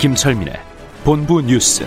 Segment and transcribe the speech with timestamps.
[0.00, 0.54] 김철민의
[1.04, 1.84] 본부 뉴스.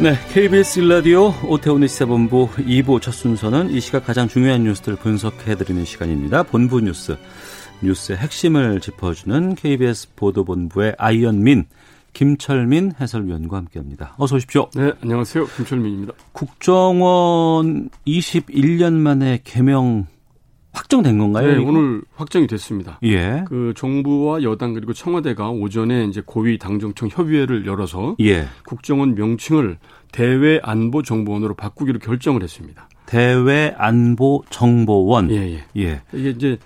[0.00, 6.42] 네, KBS 일라디오 오태훈의 시사본부 2부 첫 순서는 이 시각 가장 중요한 뉴스들을 분석해드리는 시간입니다.
[6.42, 7.16] 본부 뉴스,
[7.80, 11.66] 뉴스의 핵심을 짚어주는 KBS 보도본부의 아이언민,
[12.12, 14.16] 김철민 해설위원과 함께합니다.
[14.18, 14.68] 어서 오십시오.
[14.74, 15.46] 네, 안녕하세요.
[15.46, 16.14] 김철민입니다.
[16.32, 20.08] 국정원 21년 만에 개명
[20.76, 21.52] 확정된 건가요?
[21.56, 21.70] 네, 이거?
[21.70, 22.98] 오늘 확정이 됐습니다.
[23.02, 28.46] 예, 그 정부와 여당 그리고 청와대가 오전에 이제 고위 당정청 협의회를 열어서 예.
[28.66, 29.78] 국정원 명칭을
[30.12, 32.88] 대외 안보 정보원으로 바꾸기로 결정을 했습니다.
[33.06, 35.30] 대외 안보 정보원.
[35.30, 35.64] 예, 예.
[35.82, 36.02] 예.
[36.12, 36.58] 이게 이제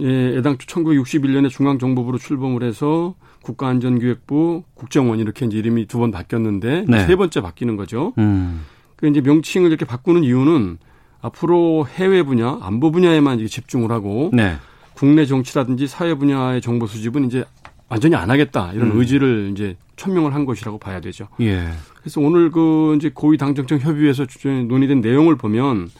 [0.00, 7.06] 예, 애당초 1961년에 중앙정보부로 출범을 해서 국가안전기획부 국정원 이렇게 이제 이름이 두 번 바뀌었는데 네.
[7.06, 8.14] 세 번째 바뀌는 거죠.
[8.16, 8.62] 음.
[8.96, 10.78] 그 이제 명칭을 이렇게 바꾸는 이유는
[11.24, 14.56] 앞으로 해외 분야, 안보 분야에만 집중을 하고 네.
[14.92, 17.44] 국내 정치라든지 사회 분야의 정보 수집은 이제
[17.88, 19.00] 완전히 안 하겠다 이런 음.
[19.00, 21.28] 의지를 이제 천명을 한 것이라고 봐야 되죠.
[21.40, 21.70] 예.
[21.98, 24.26] 그래서 오늘 그 이제 고위 당정청 협의회에서
[24.68, 25.90] 논의된 내용을 보면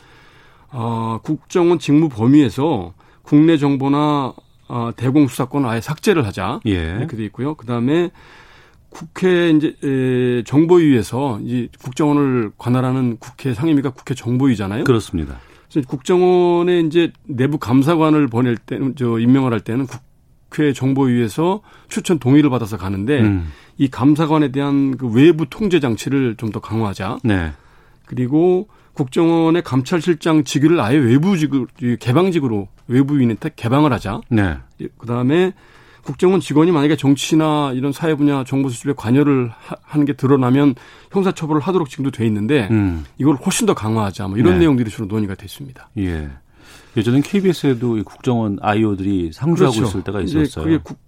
[0.71, 4.35] 어, 국정원 직무 범위에서 국내 정보나
[4.69, 6.97] 어, 대공 수사권을 아예 삭제를 하자 예.
[6.99, 7.55] 이렇게 돼 있고요.
[7.55, 8.11] 그 다음에
[8.95, 14.85] 국회 이제 에, 정보위에서 이 국정원을 관할하는 국회 상임위가 국회 정보위잖아요.
[14.85, 15.41] 그렇습니다.
[15.69, 22.51] 그래서 국정원에 이제 내부 감사관을 보낼 때는 저 임명을 할 때는 국회 정보위에서 추천 동의를
[22.51, 23.49] 받아서 가는데 음.
[23.79, 27.19] 이 감사관에 대한 그 외부 통제 장치를 좀 더 강화하자.
[27.25, 27.53] 네.
[28.07, 31.67] 그리고 국정원의 감찰실장 직위를 아예 외부직으로
[31.99, 34.21] 개방직으로 외부인한테 개방을 하자.
[34.29, 34.59] 네.
[34.99, 35.53] 그다음에
[36.05, 40.75] 국정원 직원이 만약에 정치나 이런 사회 분야 정보 수집에 관여를 하- 하는 게 드러나면
[41.11, 43.05] 형사 처벌을 하도록 지금도 돼 있는데 음.
[43.19, 44.59] 이걸 훨씬 더 강화하자 뭐 이런 네.
[44.61, 45.89] 내용들이 주로 논의가 됐습니다.
[45.99, 46.29] 예.
[46.97, 49.89] 예전엔 KBS에도 이 국정원 아이오들이 상주하고 그렇죠.
[49.91, 50.65] 있을 때가 있었어요.
[50.65, 50.99] 그게 국,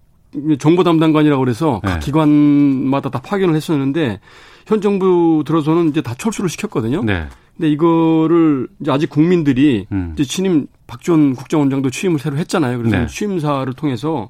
[0.59, 1.91] 정보 담당관이라고 그래서 네.
[1.93, 4.21] 각 기관마다 다 파견을 했었는데
[4.67, 7.05] 현 정부 들어서는 이제 다 철수를 시켰거든요.
[7.05, 7.27] 네.
[7.57, 10.13] 근데 이거를 이제 아직 국민들이 음.
[10.15, 12.79] 이제 취임 박지원 국정원장도 취임을 새로 했잖아요.
[12.79, 13.07] 그래서 네.
[13.07, 14.29] 취임사를 통해서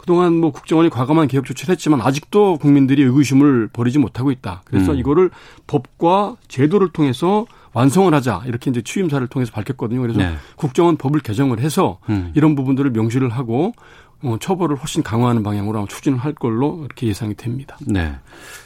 [0.00, 4.62] 그동안 뭐 국정원이 과감한 개혁 조치를 했지만 아직도 국민들이 의구심을 버리지 못하고 있다.
[4.64, 4.98] 그래서 음.
[4.98, 5.30] 이거를
[5.66, 7.44] 법과 제도를 통해서
[7.74, 8.42] 완성을 하자.
[8.46, 10.00] 이렇게 이제 취임사를 통해서 밝혔거든요.
[10.00, 10.34] 그래서 네.
[10.56, 12.32] 국정원 법을 개정을 해서 음.
[12.34, 13.74] 이런 부분들을 명시를 하고
[14.22, 17.76] 어, 처벌을 훨씬 강화하는 방향으로 아마 추진을 할 걸로 이렇게 예상이 됩니다.
[17.86, 18.12] 네.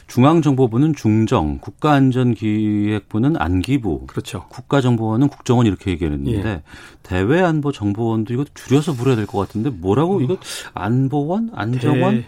[0.07, 4.45] 중앙정보부는 중정, 국가안전기획부는 안기부, 그렇죠.
[4.49, 6.61] 국가정보원은 국정원 이렇게 얘기했는데 예.
[7.03, 10.37] 대외안보정보원도 이거 줄여서 불러야 될 것 같은데 뭐라고 이거
[10.73, 12.27] 안보원, 안정원, 대-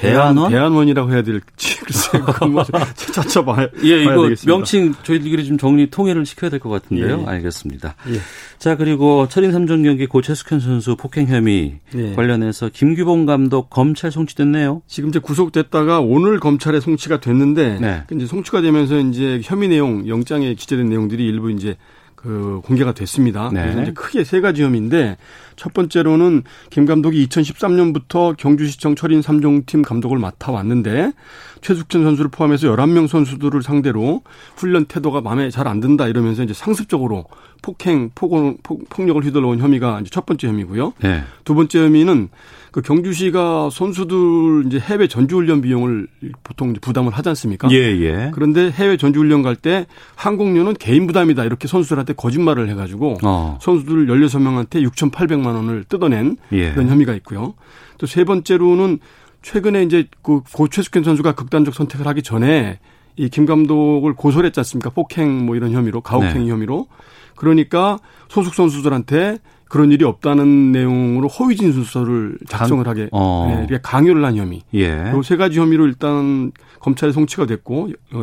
[0.00, 0.50] 대안, 대안원?
[0.50, 2.24] 대안원이라고 해야 될지 글쎄요.
[3.12, 4.52] 찾아 봐야 예, 봐야 이거 되겠습니다.
[4.52, 7.20] 명칭 저희들끼리 좀 정리 통일을 시켜야 될 것 같은데요.
[7.26, 7.30] 예.
[7.30, 7.94] 알겠습니다.
[8.10, 8.18] 예.
[8.58, 12.14] 자 그리고 철인 3종 경기 고채숙현 선수 폭행 혐의 예.
[12.14, 14.82] 관련해서 김규봉 감독 검찰 송치됐네요.
[14.86, 18.02] 지금 이제 구속됐다가 오늘 검찰에 송치가 됐는데 네.
[18.12, 21.76] 이제 송치가 되면서 이제 혐의 내용 영장에 기재된 내용들이 일부 이제
[22.20, 23.48] 그 공개가 됐습니다.
[23.52, 23.62] 네.
[23.62, 25.16] 그래서 이제 크게 세 가지 혐의인데
[25.54, 31.12] 첫 번째로는 김 감독이 2013년부터 경주시청 철인 3종팀 감독을 맡아왔는데
[31.60, 34.22] 최숙천 선수를 포함해서 11명 선수들을 상대로
[34.56, 37.26] 훈련 태도가 마음에 잘 안 든다 이러면서 이제 상습적으로
[37.62, 40.94] 폭행, 폭언, 폭, 폭력을 휘둘러온 혐의가 이제 첫 번째 혐의고요.
[41.00, 41.22] 네.
[41.44, 42.30] 두 번째 혐의는
[42.78, 46.06] 그 경주시가 선수들 이제 해외 전주훈련 비용을
[46.44, 47.68] 보통 부담을 하지 않습니까?
[47.72, 48.30] 예, 예.
[48.32, 53.58] 그런데 해외 전주훈련 갈 때 항공료는 개인 부담이다 이렇게 선수들한테 거짓말을 해가지고 어.
[53.60, 56.70] 선수들 16명한테 6,800만 원을 뜯어낸 예.
[56.70, 57.54] 그런 혐의가 있고요.
[57.98, 59.00] 또 세 번째로는
[59.42, 62.78] 최근에 이제 그 고 최숙현 선수가 극단적 선택을 하기 전에
[63.16, 64.90] 이 김 감독을 고소를 했지 않습니까?
[64.90, 66.50] 폭행 뭐 이런 혐의로 가혹행위 네.
[66.52, 66.86] 혐의로.
[67.34, 67.98] 그러니까
[68.28, 69.38] 소속 선수들한테
[69.68, 73.66] 그런 일이 없다는 내용으로 허위 진술서를 작성을 강- 하게 어.
[73.68, 74.62] 네, 강요를 한 혐의.
[74.74, 75.12] 예.
[75.12, 78.22] 요세 가지 혐의로 일단 검찰에 송치가 됐고 어,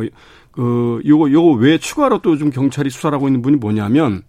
[0.52, 4.22] 그 요거 요거 외에 추가로 또 좀 경찰이 수사를 하고 있는 분이 뭐냐면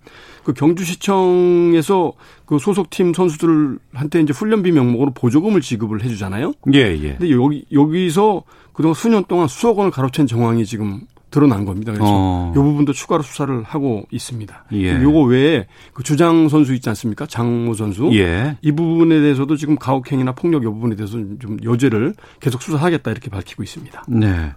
[0.44, 2.14] 그 경주시청에서
[2.46, 6.54] 그 소속팀 선수들한테 이제 훈련비 명목으로 보조금을 지급을 해주잖아요.
[6.74, 7.16] 예, 예.
[7.18, 8.44] 근데 여기 여기서
[8.74, 11.92] 그동안 수년 동안 수억 원을 가로챈 정황이 지금 드러난 겁니다.
[11.92, 12.54] 그래서 어.
[12.56, 14.66] 이 부분도 추가로 수사를 하고 있습니다.
[14.74, 15.02] 예.
[15.02, 17.26] 요거 외에 그 주장 선수 있지 않습니까?
[17.26, 18.10] 장모 선수.
[18.14, 18.58] 예.
[18.62, 23.64] 이 부분에 대해서도 지금 가혹행위나 폭력 이 부분에 대해서 좀 여죄를 계속 수사하겠다 이렇게 밝히고
[23.64, 24.06] 있습니다.
[24.08, 24.52] 네.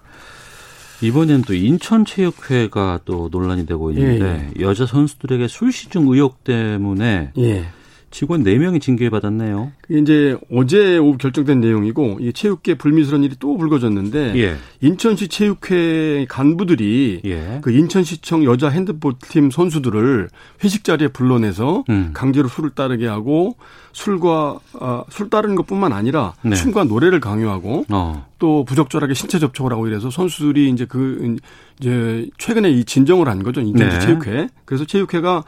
[1.03, 7.65] 이번엔 또 인천체육회가 또 논란이 되고 있는데 여자 선수들에게 술시중 의혹 때문에 예.
[8.11, 9.71] 직원 4명이 징계받았네요.
[9.89, 14.57] 이제 어제 오후 결정된 내용이고 이 체육계 불미스러운 일이 또 불거졌는데 예.
[14.81, 17.59] 인천시 체육회 간부들이 예.
[17.63, 20.29] 그 인천시청 여자 핸드볼팀 선수들을
[20.65, 22.11] 회식 자리에 불러내서 음.
[22.13, 23.57] 강제로 술을 따르게 하고
[23.93, 26.57] 술과 아, 술 따르는 것뿐만 아니라 네.
[26.57, 28.27] 춤과 노래를 강요하고 어.
[28.41, 31.37] 또 부적절하게 신체 접촉을 하고 이래서 선수들이 이제 그
[31.81, 34.05] 이제 최근에 이 진정을 한 거죠 인천시 네.
[34.05, 34.49] 체육회.
[34.65, 35.45] 그래서 체육회가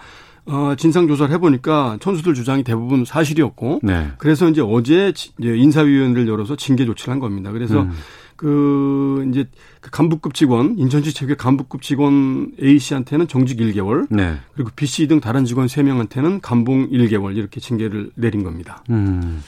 [0.47, 4.09] 어, 진상 조사를 해보니까 선수들 주장이 대부분 사실이었고 네.
[4.19, 7.53] 그래서 이제 어제 인사위원회를 열어서 징계 조치를 한 겁니다.
[7.53, 7.93] 그래서 음.
[8.37, 9.45] 그 이제
[9.81, 14.37] 그 간부급 직원 인천시 체육회 간부급 직원 A 씨한테는 정직 1개월 네.
[14.55, 18.83] 그리고 B 씨 등 다른 직원 3 명한테는 감봉 1개월 이렇게 징계를 내린 겁니다.
[18.91, 19.43] 음.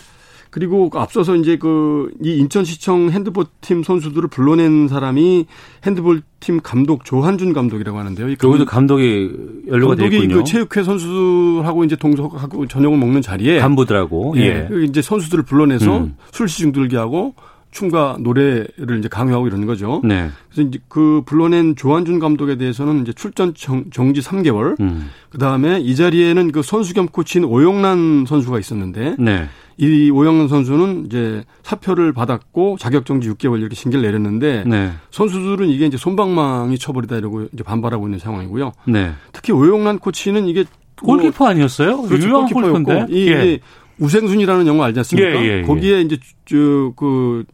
[0.55, 5.47] 그리고 앞서서 이제 그 이 인천시청 핸드볼 팀 선수들을 불러낸 사람이
[5.85, 8.29] 핸드볼 팀 감독 조한준 감독이라고 하는데요.
[8.29, 9.31] 이 여기도 감독이
[9.69, 10.39] 연루가 돼 감독이 있군요.
[10.39, 14.35] 그 체육회 선수하고 이제 동석하고 저녁을 먹는 자리에 간부들하고.
[14.37, 14.41] 예.
[14.41, 14.67] 예.
[14.69, 16.17] 그 이제 선수들을 불러내서 음.
[16.33, 17.35] 술 시중 들게 하고
[17.71, 20.01] 춤과 노래를 이제 강요하고 이러는 거죠.
[20.05, 20.31] 네.
[20.49, 24.79] 그래서 이제 그 불러낸 조한준 감독에 대해서는 이제 출전 정, 정지 3개월.
[24.81, 25.11] 음.
[25.29, 29.49] 그 다음에 이 자리에는 그 선수 겸 코치인 오영란 선수가 있었는데 네.
[29.77, 34.93] 이 오영란 선수는 이제 사표를 받았고 자격 정지 6개월 이렇게 징계를 내렸는데 네.
[35.11, 38.73] 선수들은 이게 이제 손방망이 처벌이다 이러고 이제 반발하고 있는 상황이고요.
[38.87, 39.13] 네.
[39.33, 40.65] 특히 오영란 코치는 이게
[41.03, 42.03] 뭐 골키퍼 아니었어요?
[42.03, 42.27] 그렇죠.
[42.27, 43.13] 유명한 골키퍼였고 골키퍼인데.
[43.13, 43.59] 이 예.
[43.99, 45.31] 우생순이라는 영화 알지 않습니까?
[45.31, 45.63] 예, 예, 예.
[45.63, 47.45] 거기에 이제 저그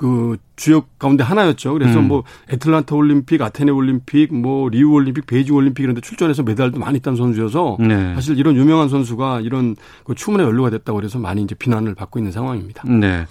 [0.00, 1.74] 그 주역 가운데 하나였죠.
[1.74, 2.08] 그래서 음.
[2.08, 7.00] 뭐 애틀란타 올림픽, 아테네 올림픽, 뭐 리우 올림픽, 베이징 올림픽 이런 데 출전해서 메달도 많이
[7.00, 8.14] 딴 선수여서 네.
[8.14, 12.32] 사실 이런 유명한 선수가 이런 그 추문에 연루가 됐다고 그래서 많이 이제 비난을 받고 있는
[12.32, 12.82] 상황입니다.
[12.88, 13.26] 네.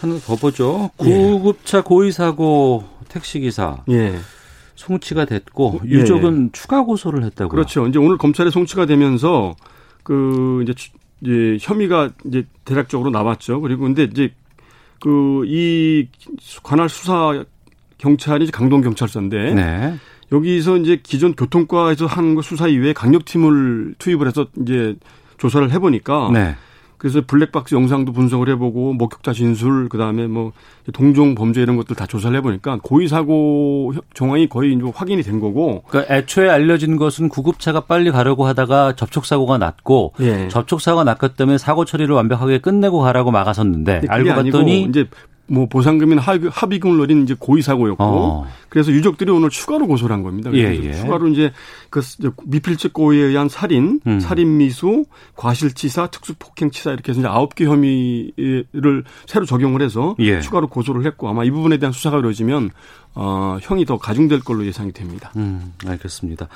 [0.00, 0.88] 하나 더 보죠.
[1.04, 1.04] 예.
[1.04, 4.16] 구급차 고의 사고 택시 기사 예.
[4.74, 7.50] 송치가 됐고 예, 유족은 추가 고소를 했다고요.
[7.50, 7.86] 그렇죠.
[7.88, 9.54] 이제 오늘 검찰에 송치가 되면서
[10.02, 13.60] 그 이제, 추- 이제 혐의가 이제 대략적으로 나왔죠.
[13.60, 14.32] 그리고 근데 이제
[15.00, 16.08] 그 이
[16.62, 17.44] 관할 수사
[17.98, 19.94] 경찰이 강동 경찰서인데 네.
[20.32, 24.96] 여기서 이제 기존 교통과에서 거 수사 이외에 강력팀을 투입을 해서 이제
[25.38, 26.56] 조사를 해보니까 네.
[26.98, 30.52] 그래서 블랙박스 영상도 분석을 해보고 목격자 진술 그다음에 뭐
[30.92, 35.82] 동종 범죄 이런 것들 다 조사를 해보니까 고의 사고 정황이 거의 이제 확인이 된 거고
[35.88, 40.48] 그러니까 애초에 알려진 것은 구급차가 빨리 가려고 하다가 접촉 사고가 났고 예.
[40.48, 45.06] 접촉 사고가 났기 때문에 사고 처리를 완벽하게 끝내고 가라고 막아섰는데 알고 봤더니 이제
[45.48, 48.46] 뭐 합의- 합의금을 노린 이제 고의 사고였고 어.
[48.68, 50.50] 그래서 유족들이 오늘 추가로 고소를 한 겁니다.
[50.50, 50.92] 그래서 예, 예.
[50.94, 51.52] 추가로 이제
[51.90, 52.02] 그
[52.44, 54.20] 미필적 고의에 의한 살인, 음.
[54.20, 55.04] 살인 미수,
[55.36, 60.40] 과실치사, 특수폭행치사 이렇게 해서 이제 아홉 개 혐의를 새로 적용을 해서 예.
[60.40, 62.70] 추가로 고소를 했고 아마 이 부분에 대한 수사가 이루어지면
[63.18, 65.32] 어, 형이 더 가중될 걸로 예상이 됩니다.
[65.36, 66.48] 음, 알겠습니다.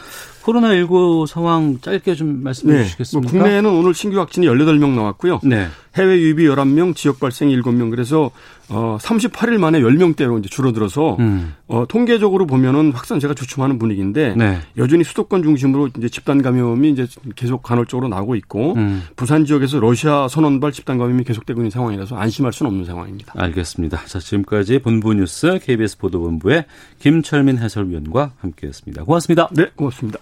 [0.42, 3.32] 코로나19 상황 짧게 좀 말씀해 뭐 주시겠습니까?
[3.32, 5.40] 국내에는 오늘 신규 확진이 18명 나왔고요.
[5.42, 5.68] 네.
[5.96, 7.90] 해외 유입이 11명, 지역 발생이 7명.
[7.90, 8.30] 그래서
[8.68, 11.54] 어 38일 만에 10명대로 이제 줄어들어서 음.
[11.66, 14.60] 어 통계적으로 보면은 확산세가 주춤하는 분위기인데 네.
[14.76, 19.02] 여전히 수도 권 중심으로 이제 집단 감염이 이제 계속 간헐적으로 나오고 있고 음.
[19.16, 23.34] 부산 지역에서 러시아 선언발 집단 감염이 계속되고 있는 상황이라서 안심할 수는 없는 상황입니다.
[23.36, 24.04] 알겠습니다.
[24.06, 26.64] 자, 지금까지 본부 뉴스 KBS 보도본부의
[26.98, 29.04] 김철민 해설위원과 함께했습니다.
[29.04, 29.48] 고맙습니다.
[29.52, 30.18] 네, 고맙습니다.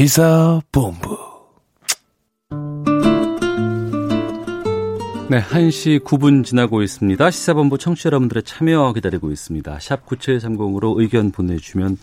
[0.00, 1.18] 시사본부
[5.28, 7.30] 네, 1시 9분 지나고 있습니다.
[7.30, 9.78] 시사본부 청취자 여러분들의 참여 기다리고 있습니다.
[9.78, 11.98] 샵 9730으로 의견 보내주시면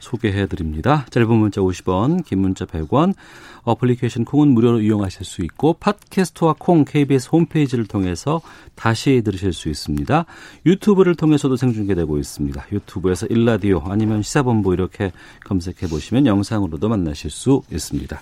[0.00, 1.06] 소개해 드립니다.
[1.10, 3.14] 짧은 문자 50원, 긴 문자 100원,
[3.62, 8.40] 어플리케이션 콩은 무료로 이용하실 수 있고 팟캐스트와 콩 KBS 홈페이지를 통해서
[8.74, 10.24] 다시 들으실 수 있습니다.
[10.66, 12.66] 유튜브를 통해서도 생중계되고 있습니다.
[12.72, 15.12] 유튜브에서 일라디오 아니면 시사본부 이렇게
[15.44, 18.20] 검색해 보시면 영상으로도 만나실 수 있습니다.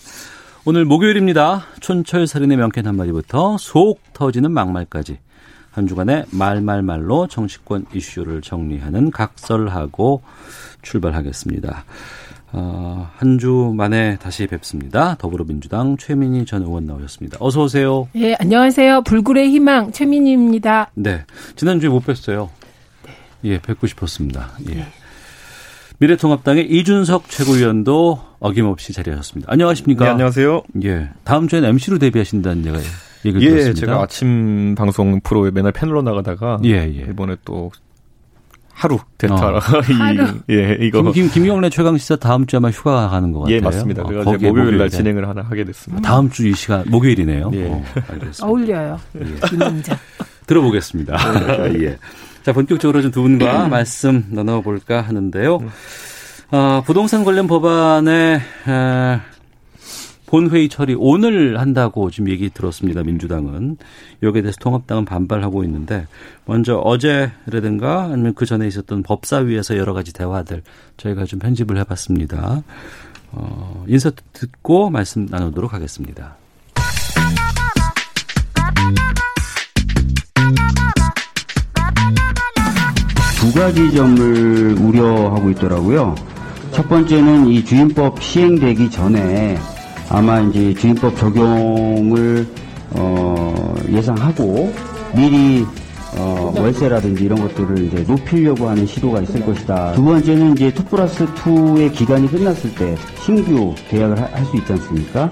[0.64, 1.64] 오늘 목요일입니다.
[1.80, 5.18] 촌철살인의 명쾌한 한마디부터 속 터지는 막말까지
[5.70, 10.22] 한 주간의 말말말로 정치권 이슈를 정리하는 각설하고
[10.82, 11.84] 출발하겠습니다.
[12.50, 15.14] 어, 한 주 만에 다시 뵙습니다.
[15.16, 17.36] 더불어민주당 최민희 전 의원 나오셨습니다.
[17.40, 18.08] 어서 오세요.
[18.16, 19.02] 예, 안녕하세요.
[19.02, 20.90] 불굴의 희망 최민희입니다.
[20.94, 21.24] 네,
[21.56, 22.48] 지난주에 못 뵀어요.
[23.44, 24.52] 예, 뵙고 싶었습니다.
[24.70, 24.86] 예.
[25.98, 29.52] 미래통합당의 이준석 최고위원도 어김없이 자리하셨습니다.
[29.52, 30.04] 안녕하십니까?
[30.06, 30.62] 네, 안녕하세요.
[30.84, 31.10] 예.
[31.24, 32.78] 다음 주에는 MC로 데뷔하신다는 얘가
[33.24, 33.80] 얘기를 예, 들었습니다.
[33.80, 37.06] 제가 아침 방송 프로에 맨날 패널로 나가다가 예, 예.
[37.10, 37.70] 이번에 또
[38.72, 39.58] 하루 대타 어.
[40.48, 43.56] 이, 예, 이거 김, 김, 김경래 최강 시사 다음 주에 아마 휴가 가는 것 같아요.
[43.56, 44.02] 예, 맞습니다.
[44.02, 44.88] 어, 그래서 목요일 날 목요일에.
[44.88, 46.08] 진행을 하나 하게 됐습니다.
[46.08, 47.50] 다음 주 이 시간 목요일이네요.
[47.54, 47.66] 예.
[47.66, 48.46] 어, 알겠습니다.
[48.46, 49.00] 어울려요.
[49.48, 49.98] 진행자.
[50.46, 51.16] 들어보겠습니다.
[51.82, 51.98] 예.
[52.44, 55.58] 자, 본격적으로 좀 두 분과 말씀 나눠볼까 하는데요.
[56.50, 59.20] 아, 부동산 관련 법안의 에,
[60.28, 63.02] 본회의 처리 오늘 한다고 지금 얘기 들었습니다.
[63.02, 63.78] 민주당은
[64.22, 66.06] 여기에 대해서 통합당은 반발하고 있는데
[66.44, 70.62] 먼저 어제라든가 아니면 그 전에 있었던 법사위에서 여러 가지 대화들
[70.98, 72.62] 저희가 좀 편집을 해봤습니다.
[73.32, 76.36] 어, 인사 듣고 말씀 나누도록 하겠습니다.
[83.40, 86.14] 두 가지 점을 우려하고 있더라고요.
[86.72, 89.56] 첫 번째는 이 주임법 시행되기 전에
[90.10, 92.46] 아마 이제 주임법 적용을
[92.90, 94.72] 어, 예상하고
[95.14, 95.64] 미리
[96.16, 99.92] 어, 월세라든지 이런 것들을 이제 높이려고 하는 시도가 있을 것이다.
[99.92, 105.30] 두 번째는 이제 2 플러스 2의 기간이 끝났을 때 신규 계약을 할 수 있지 않습니까?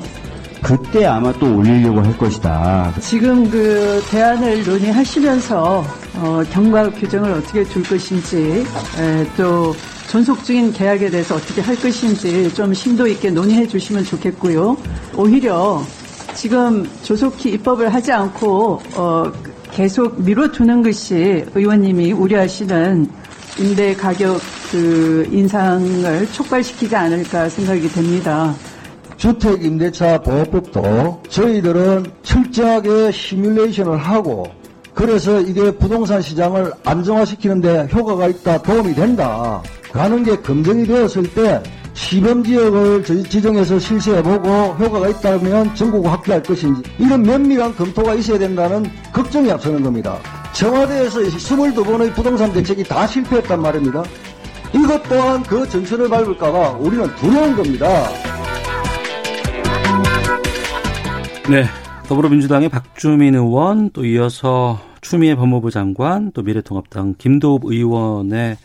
[0.62, 2.92] 그때 아마 또 올리려고 할 것이다.
[3.00, 5.84] 지금 그 대안을 논의하시면서
[6.18, 8.64] 어, 경과 규정을 어떻게 줄 것인지
[8.98, 9.74] 에, 또
[10.08, 14.76] 존속 중인 계약에 대해서 어떻게 할 것인지 좀 심도 있게 논의해 주시면 좋겠고요.
[15.16, 15.82] 오히려
[16.34, 19.32] 지금 조속히 입법을 하지 않고 어,
[19.72, 23.08] 계속 미뤄두는 것이 의원님이 우려하시는
[23.58, 28.54] 임대 가격 그 인상을 촉발시키지 않을까 생각이 됩니다.
[29.16, 34.46] 주택 임대차 보호법도 저희들은 철저하게 시뮬레이션을 하고
[34.94, 39.62] 그래서 이게 부동산 시장을 안정화시키는데 효과가 있다, 도움이 된다.
[39.96, 41.62] 라는 게 검증이 되었을 때
[41.94, 44.48] 시범 지역을 지정해서 실시해보고
[44.78, 48.84] 효과가 있다면 전국을 확대할 것인지 이런 면밀한 검토가 있어야 된다는
[49.14, 50.18] 걱정이 앞서는 겁니다.
[50.52, 54.04] 청와대에서 22번의 부동산 대책이 다 실패했단 말입니다.
[54.74, 57.86] 이것 또한 그 전선을 밟을까봐 우리는 두려운 겁니다.
[61.48, 61.64] 네.
[62.06, 68.58] 더불어민주당의 박주민 의원, 또 이어서 추미애 법무부 장관, 또 미래통합당 김도읍 의원의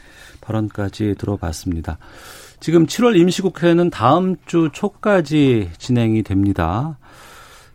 [0.51, 1.97] 발언까지 들어봤습니다.
[2.59, 6.97] 지금 7월 임시국회는 다음 주 초까지 진행이 됩니다.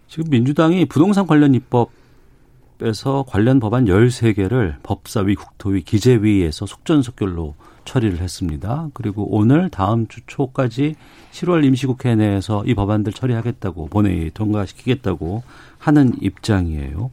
[0.09, 7.54] 지금 민주당이 부동산 관련 입법에서 관련 법안 13개를 법사위, 국토위, 기재위에서 속전속결로
[7.85, 8.88] 처리를 했습니다.
[8.95, 10.95] 그리고 오늘 다음 주 초까지
[11.33, 15.42] 7월 임시국회 내에서 이 법안들 처리하겠다고 본회의 통과시키겠다고
[15.78, 17.11] 하는 입장이에요.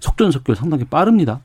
[0.00, 1.40] 속전속결 상당히 빠릅니다.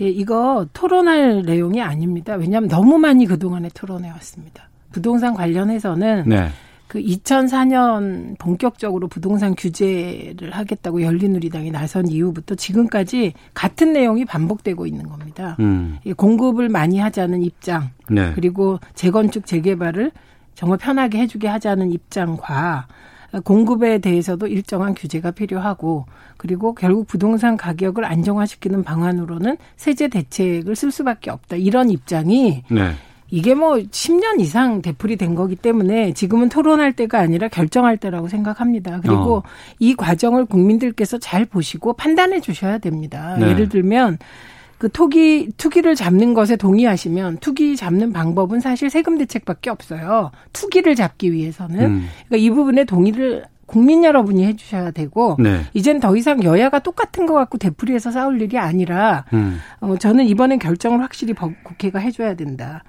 [0.00, 2.34] 예, 이거 토론할 내용이 아닙니다.
[2.34, 4.68] 왜냐하면 너무 많이 그동안에 토론해 왔습니다.
[4.92, 6.48] 부동산 관련해서는 네.
[6.88, 15.56] 그 2004년 본격적으로 부동산 규제를 하겠다고 열린우리당이 나선 이후부터 지금까지 같은 내용이 반복되고 있는 겁니다.
[15.60, 15.98] 음.
[16.04, 18.32] 이 공급을 많이 하자는 입장, 네.
[18.34, 20.12] 그리고 재건축 재개발을
[20.54, 22.86] 정말 편하게 해주게 하자는 입장과
[23.44, 31.30] 공급에 대해서도 일정한 규제가 필요하고 그리고 결국 부동산 가격을 안정화시키는 방안으로는 세제 대책을 쓸 수밖에
[31.30, 32.92] 없다 이런 입장이 네.
[33.30, 39.00] 이게 뭐 10년 이상 되풀이 된 거기 때문에 지금은 토론할 때가 아니라 결정할 때라고 생각합니다.
[39.00, 39.42] 그리고 어.
[39.78, 43.36] 이 과정을 국민들께서 잘 보시고 판단해 주셔야 됩니다.
[43.38, 43.48] 네.
[43.48, 44.18] 예를 들면
[44.78, 50.30] 그 투기 투기를 잡는 것에 동의하시면 투기 잡는 방법은 사실 세금 대책밖에 없어요.
[50.52, 52.06] 투기를 잡기 위해서는 음.
[52.28, 55.62] 그러니까 이 부분에 동의를 국민 여러분이 해주셔야 되고 네.
[55.74, 59.58] 이젠 더 이상 여야가 똑같은 것 갖고 되풀이해서 싸울 일이 아니라 음.
[59.80, 62.84] 어, 저는 이번엔 결정을 확실히 법- 국회가 해줘야 된다.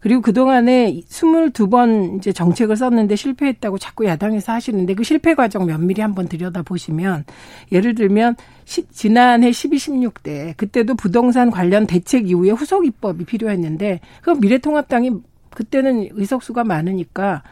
[0.00, 6.26] 그리고 그동안에 22번 이제 정책을 썼는데 실패했다고 자꾸 야당에서 하시는데 그 실패 과정 면밀히 한번
[6.28, 7.24] 들여다보시면
[7.70, 14.30] 예를 들면 시- 지난해 12, 16대 그때도 부동산 관련 대책 이후에 후속 입법이 필요했는데 그
[14.30, 15.10] 미래통합당이
[15.50, 17.42] 그때는 의석수가 많으니까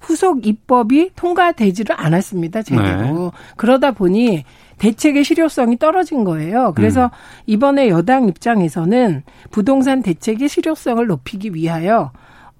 [0.00, 2.62] 후속 입법이 통과되지를 않았습니다.
[2.62, 3.32] 제대로.
[3.56, 4.44] 그러다 보니
[4.80, 6.72] 대책의 실효성이 떨어진 거예요.
[6.74, 7.10] 그래서
[7.46, 12.10] 이번에 여당 입장에서는 부동산 대책의 실효성을 높이기 위하여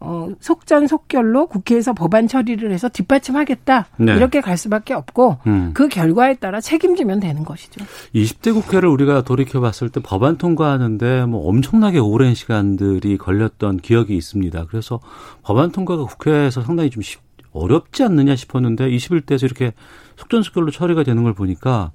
[0.03, 3.87] 어, 속전속결로 국회에서 법안 처리를 해서 뒷받침하겠다.
[3.99, 4.17] 네.
[4.17, 5.73] 이렇게 갈 수밖에 없고 음.
[5.75, 7.85] 그 결과에 따라 책임지면 되는 것이죠.
[8.15, 14.67] 20대 국회를 우리가 돌이켜 봤을 때 법안 통과하는데 뭐 엄청나게 오랜 시간들이 걸렸던 기억이 있습니다.
[14.71, 15.01] 그래서
[15.43, 17.21] 법안 통과가 국회에서 상당히 좀 쉽,
[17.53, 19.73] 어렵지 않느냐 싶었는데 21대에서 이렇게
[20.17, 21.93] 속전속결로 처리가 되는 걸 보니까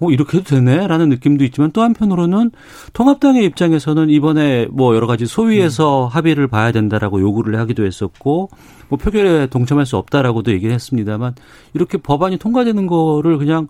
[0.00, 0.86] 어, 이렇게 해도 되네?
[0.86, 2.50] 라는 느낌도 있지만 또 한편으로는
[2.92, 6.08] 통합당의 입장에서는 이번에 뭐 여러 가지 소위에서 음.
[6.08, 8.48] 합의를 봐야 된다라고 요구를 하기도 했었고
[8.88, 11.34] 뭐 표결에 동참할 수 없다라고도 얘기를 했습니다만
[11.74, 13.68] 이렇게 법안이 통과되는 거를 그냥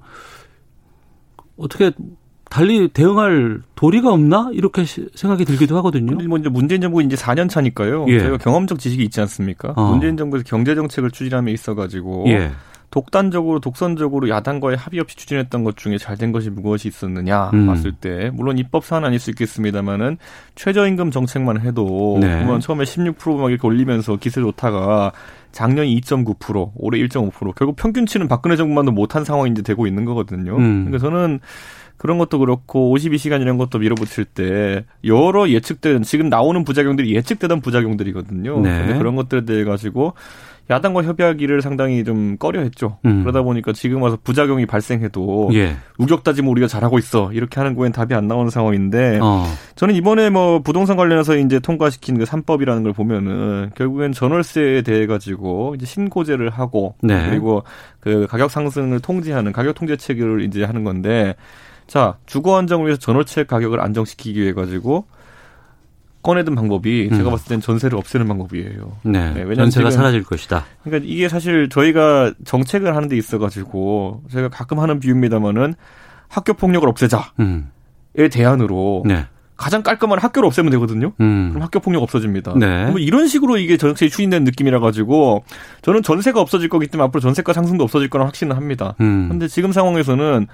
[1.57, 1.93] 어떻게
[2.51, 4.85] 달리 대응할 도리가 없나 이렇게
[5.15, 6.17] 생각이 들기도 하거든요.
[6.29, 8.07] 뭐 이제 문재인 정부 이제 4년 차니까요.
[8.09, 8.21] 예.
[8.21, 9.73] 저희가 경험적 지식이 있지 않습니까?
[9.77, 9.91] 어.
[9.91, 12.51] 문재인 정부에서 경제 정책을 추진함에 있어 가지고 예.
[12.91, 17.67] 독단적으로 독선적으로 야당과의 합의 없이 추진했던 것 중에 잘 된 것이 무엇이 있었느냐 음.
[17.67, 20.19] 봤을 때 물론 입법 사안 아닐 수 있겠습니다만은
[20.55, 22.29] 최저임금 정책만 해도 네.
[22.29, 25.11] 그러면 처음에 16%막 이렇게 올리면서 기세 좋다가
[25.51, 30.57] 작년 2.9% 올해 1.5% 결국 평균치는 박근혜 정부만도 못한 상황이 이제 되고 있는 거거든요.
[30.57, 30.85] 음.
[30.85, 31.41] 그러니까 저는
[31.97, 38.61] 그런 것도 그렇고 52시간 이런 것도 밀어붙일 때 여러 예측된 지금 나오는 부작용들이 예측되던 부작용들이거든요.
[38.61, 38.79] 네.
[38.79, 40.15] 근데 그런 것들에 대해 가지고
[40.71, 42.99] 야당과 협의하기를 상당히 좀 꺼려했죠.
[43.05, 43.21] 음.
[43.21, 45.77] 그러다 보니까 지금 와서 부작용이 발생해도 예.
[45.99, 49.45] 우격 따지면 우리가 잘하고 있어 이렇게 하는 거엔 답이 안 나오는 상황인데 어.
[49.77, 55.75] 저는 이번에 뭐 부동산 관련해서 이제 통과시킨 그 3법이라는 걸 보면은 결국엔 전월세에 대해 가지고
[55.77, 57.29] 이제 신고제를 하고 네.
[57.29, 57.63] 그리고
[58.01, 61.35] 그 가격 상승을 통제하는 가격 통제 체계를 이제 하는 건데
[61.87, 65.07] 자 주거 안정을 위해서 전월세 가격을 안정시키기 위해 가지고
[66.25, 67.17] 꺼내든 방법이 음.
[67.19, 68.97] 제가 봤을 땐 전세를 없애는 방법이에요.
[69.03, 69.33] 네.
[69.35, 70.65] 네 왜냐면 전세가 사라질 것이다.
[70.83, 75.75] 그러니까 이게 사실 저희가 정책을 하는 데 있어 가지고 제가 가끔 하는 비유입니다만은
[76.29, 77.71] 학교 폭력을 없애자의 음.
[78.15, 79.27] 대안으로 네.
[79.57, 81.13] 가장 깔끔한 학교를 없애면 되거든요.
[81.21, 81.51] 음.
[81.51, 82.55] 그럼 학교 폭력 없어집니다.
[82.59, 82.87] 네.
[82.87, 85.45] 뭐 이런 식으로 이게 정책이 추진된 느낌이라 가지고
[85.83, 88.95] 저는 전세가 없어질 거기 때문에 앞으로 전세가 상승도 없어질 거라 확신을 합니다.
[88.97, 89.49] 그런데 음.
[89.49, 90.47] 지금 상황에서는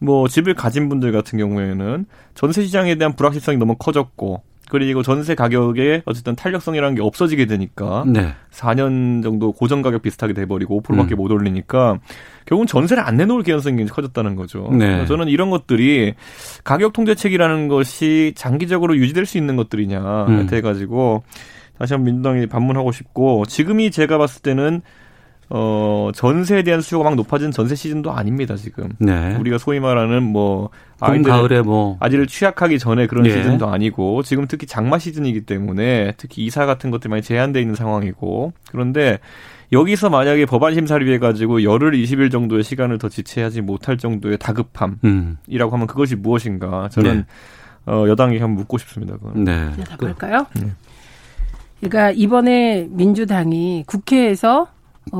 [0.00, 6.02] 뭐 집을 가진 분들 같은 경우에는 전세 시장에 대한 불확실성이 너무 커졌고 그리고 전세 가격에
[6.06, 8.34] 어쨌든 탄력성이라는 게 없어지게 되니까 네.
[8.52, 11.16] 4년 정도 고정 가격 비슷하게 돼버리고 5%밖에 음.
[11.16, 11.98] 못 올리니까
[12.46, 14.70] 결국은 전세를 안 내놓을 개연성이 굉장히 커졌다는 거죠.
[14.72, 15.04] 네.
[15.06, 16.14] 저는 이런 것들이
[16.62, 20.46] 가격 통제책이라는 것이 장기적으로 유지될 수 있는 것들이냐 음.
[20.46, 21.24] 돼가지고
[21.76, 24.82] 다시 한번 민주당이 반문하고 싶고 지금이 제가 봤을 때는
[25.52, 28.88] 어, 전세에 대한 수요가 막 높아진 전세 시즌도 아닙니다, 지금.
[28.98, 29.34] 네.
[29.34, 30.70] 우리가 소위 말하는 뭐,
[31.00, 31.96] 아이들, 가을에 뭐.
[31.98, 33.30] 아이를 취약하기 전에 그런 네.
[33.30, 38.52] 시즌도 아니고, 지금 특히 장마 시즌이기 때문에, 특히 이사 같은 것들이 많이 제한돼 있는 상황이고,
[38.70, 39.18] 그런데,
[39.72, 44.98] 여기서 만약에 법안 심사를 위해 가지고 열흘 20일 정도의 시간을 더 지체하지 못할 정도의 다급함이라고
[45.04, 45.36] 음.
[45.48, 47.92] 하면 그것이 무엇인가 저는 네.
[47.92, 49.14] 어, 여당에게 한번 묻고 싶습니다.
[49.16, 49.44] 그건.
[49.44, 49.70] 네.
[49.84, 50.46] 답할까요?
[50.56, 50.72] 네.
[51.78, 54.66] 그러니까 이번에 민주당이 국회에서 어,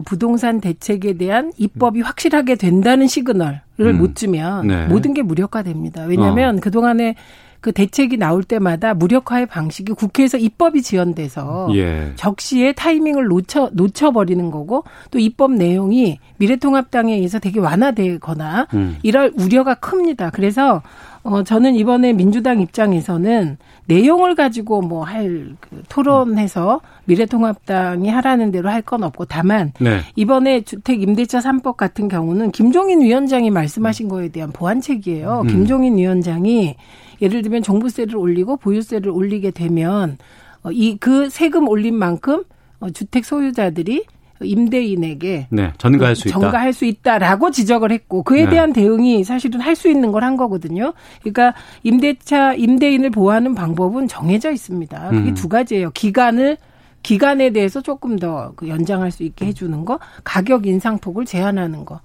[0.04, 3.98] 부동산 대책에 대한 입법이 확실하게 된다는 시그널을 음.
[3.98, 4.86] 못 주면 네.
[4.86, 6.04] 모든 게 무력화됩니다.
[6.04, 6.60] 왜냐하면 어.
[6.60, 7.14] 그동안에
[7.60, 12.12] 그 대책이 나올 때마다 무력화의 방식이 국회에서 입법이 지연돼서 예.
[12.16, 18.96] 적시에 타이밍을 놓쳐 놓쳐버리는 거고 또 입법 내용이 미래통합당에 의해서 되게 완화되거나 음.
[19.02, 20.30] 이럴 우려가 큽니다.
[20.30, 20.82] 그래서
[21.22, 28.80] 어 저는 이번에 민주당 입장에서는 내용을 가지고 뭐 할 그 토론해서 미래통합당이 하라는 대로 할
[28.82, 30.00] 건 없고 다만 네.
[30.16, 35.42] 이번에 주택 임대차 3법 같은 경우는 김종인 위원장이 말씀하신 거에 대한 보완책이에요.
[35.42, 35.46] 음.
[35.46, 36.76] 김종인 위원장이
[37.20, 40.16] 예를 들면 종부세를 올리고 보유세를 올리게 되면
[40.62, 42.44] 어, 이그 세금 올린 만큼
[42.80, 44.04] 어, 주택 소유자들이
[44.44, 46.38] 임대인에게 네, 전가할 수 있다.
[46.40, 48.50] 전가할 수 있다라고 지적을 했고 그에 네.
[48.50, 50.92] 대한 대응이 사실은 할 수 있는 걸 한 거거든요.
[51.22, 55.08] 그러니까 임대차 임대인을 보호하는 방법은 정해져 있습니다.
[55.10, 55.34] 그게 음.
[55.34, 55.90] 두 가지예요.
[55.92, 56.58] 기간을
[57.02, 62.00] 기간에 대해서 조금 더그 연장할 수 있게 해주는 거, 가격 인상폭을 제한하는 거.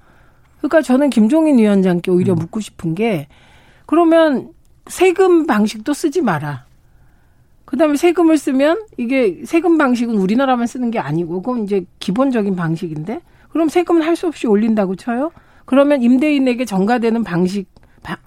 [0.60, 2.39] 그러니까 저는 김종인 위원장께 오히려 음.
[2.39, 3.28] 묻고 싶은 게
[3.86, 4.50] 그러면
[4.88, 6.65] 세금 방식도 쓰지 마라.
[7.65, 13.69] 그다음에 세금을 쓰면 이게 세금 방식은 우리나라만 쓰는 게 아니고 그건 이제 기본적인 방식인데 그럼
[13.69, 15.32] 세금은 할 수 없이 올린다고 쳐요?
[15.65, 17.67] 그러면 임대인에게 전가되는 방식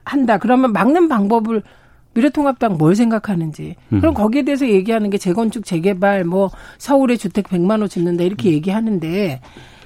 [0.05, 0.39] 한다.
[0.39, 1.63] 그러면 막는 방법을
[2.15, 3.77] 미래통합당 뭘 생각하는지.
[3.93, 4.01] 음.
[4.01, 8.55] 그럼 거기에 대해서 얘기하는 게 재건축, 재개발, 뭐 서울에 주택 100만 호 짓는다 이렇게 음.
[8.55, 9.41] 얘기하는데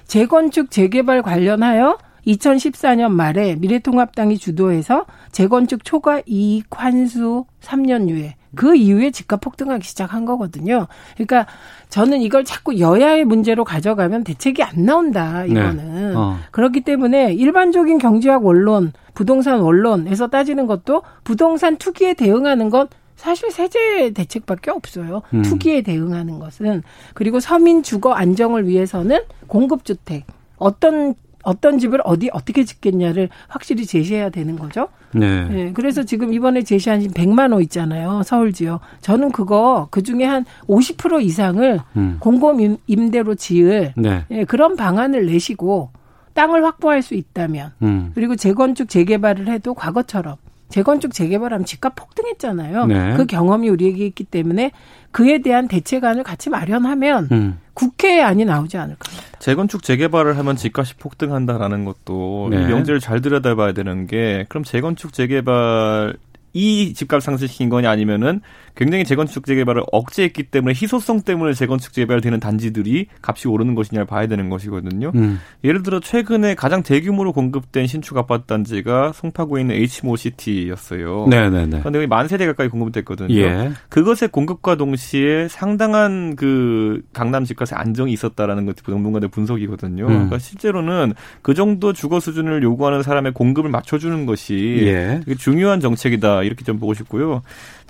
[0.07, 9.11] 재건축, 재개발 관련하여 2014년 말에 미래통합당이 주도해서 재건축 초과 이익 환수 3년 유예 그 이후에
[9.11, 10.87] 집값 폭등하기 시작한 거거든요.
[11.15, 11.47] 그러니까
[11.89, 15.45] 저는 이걸 자꾸 여야의 문제로 가져가면 대책이 안 나온다.
[15.45, 16.15] 이거는 네.
[16.15, 16.39] 어.
[16.51, 24.11] 그렇기 때문에 일반적인 경제학 원론, 부동산 원론에서 따지는 것도 부동산 투기에 대응하는 건 사실 세제
[24.11, 25.23] 대책밖에 없어요.
[25.33, 25.43] 음.
[25.43, 26.83] 투기에 대응하는 것은
[27.15, 34.59] 그리고 서민 주거 안정을 위해서는 공급주택 어떤 어떤 집을 어디 어떻게 짓겠냐를 확실히 제시해야 되는
[34.59, 34.89] 거죠.
[35.13, 35.49] 네.
[35.49, 35.73] 네.
[35.73, 38.23] 그래서 지금 이번에 제시한 100만 호 있잖아요.
[38.25, 38.81] 서울 지역.
[39.01, 42.17] 저는 그거 그 중에 한 50% 이상을 음.
[42.21, 44.25] 공공 임대로 지을 네.
[44.29, 45.91] 네, 그런 방안을 내시고
[46.35, 48.13] 땅을 확보할 수 있다면 음.
[48.15, 50.37] 그리고 재건축 재개발을 해도 과거처럼
[50.73, 52.87] 재건축 재개발하면 집값 폭등했잖아요.
[52.87, 53.15] 네.
[53.17, 54.73] 그 경험이 우리에게 있기 때문에
[55.11, 57.59] 그에 대한 대책안을 같이 마련하면 음.
[57.75, 59.39] 국회안이 나오지 않을까 합니다.
[59.39, 62.63] 재건축 재개발을 하면 집값이 폭등한다라는 것도 네.
[62.63, 66.17] 이 명제를 잘 들여다봐야 되는 게 그럼 재건축 재개발
[66.55, 68.41] 이 집값 상승시킨 거냐 아니면은
[68.75, 74.49] 굉장히 재건축 재개발을 억제했기 때문에 희소성 때문에 재건축 재개발되는 단지들이 값이 오르는 것이냐를 봐야 되는
[74.49, 75.13] 것이거든요.
[75.15, 75.41] 음.
[75.63, 81.27] 예를 들어 최근에 가장 대규모로 공급된 신축 아파트 단지가 송파구에 있는 H모시티였어요.
[81.29, 81.81] 네네네.
[81.81, 83.35] 그런데 여기 만 세대 가까이 공급됐거든요.
[83.35, 83.73] 예.
[83.89, 90.05] 그것의 공급과 동시에 상당한 그 강남 집값의 안정이 있었다라는 것이 전문가들 분석이거든요.
[90.05, 90.09] 음.
[90.09, 95.21] 그러니까 실제로는 그 정도 주거 수준을 요구하는 사람의 공급을 맞춰주는 것이 예.
[95.39, 97.43] 중요한 정책이다 이렇게 좀 보고 싶고요.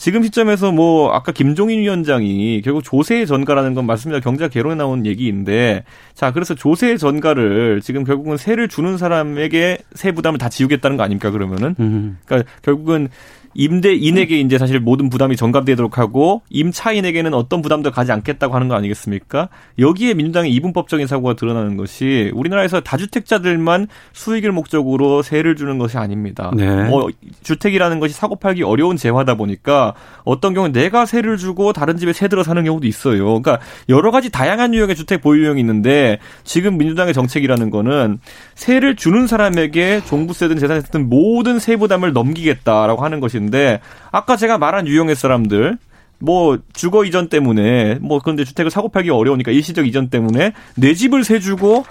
[0.03, 4.19] 지금 시점에서 뭐 아까 김종인 위원장이 결국 조세의 전가라는 건 맞습니다.
[4.19, 10.41] 경제학 개론에 나온 얘기인데 자 그래서 조세의 전가를 지금 결국은 세를 주는 사람에게 세 부담을
[10.41, 12.19] 다 지우겠다는 거 아닙니까 그러면은 음.
[12.25, 13.11] 그러니까 결국은
[13.55, 19.49] 임대인에게 이제 사실 모든 부담이 전가되도록 하고 임차인에게는 어떤 부담도 가지 않겠다고 하는 거 아니겠습니까?
[19.79, 26.51] 여기에 민주당의 이분법적인 사고가 드러나는 것이 우리나라에서 다주택자들만 수익을 목적으로 세를 주는 것이 아닙니다.
[26.57, 26.85] 네.
[26.85, 27.09] 뭐
[27.43, 32.29] 주택이라는 것이 사고 팔기 어려운 재화다 보니까 어떤 경우는 내가 세를 주고 다른 집에 세
[32.29, 33.25] 들어 사는 경우도 있어요.
[33.25, 38.19] 그러니까 여러 가지 다양한 유형의 주택 보유 유형이 있는데 지금 민주당의 정책이라는 거는
[38.55, 44.87] 세를 주는 사람에게 종부세든 재산세든 모든 세 부담을 넘기겠다라고 하는 것이 것인데 아까 제가 말한
[44.87, 45.79] 유형의 사람들
[46.19, 51.25] 뭐 주거 이전 때문에 뭐 그런데 주택을 사고 팔기 어려우니까 일시적 이전 때문에 내 집을
[51.25, 51.85] 세 주고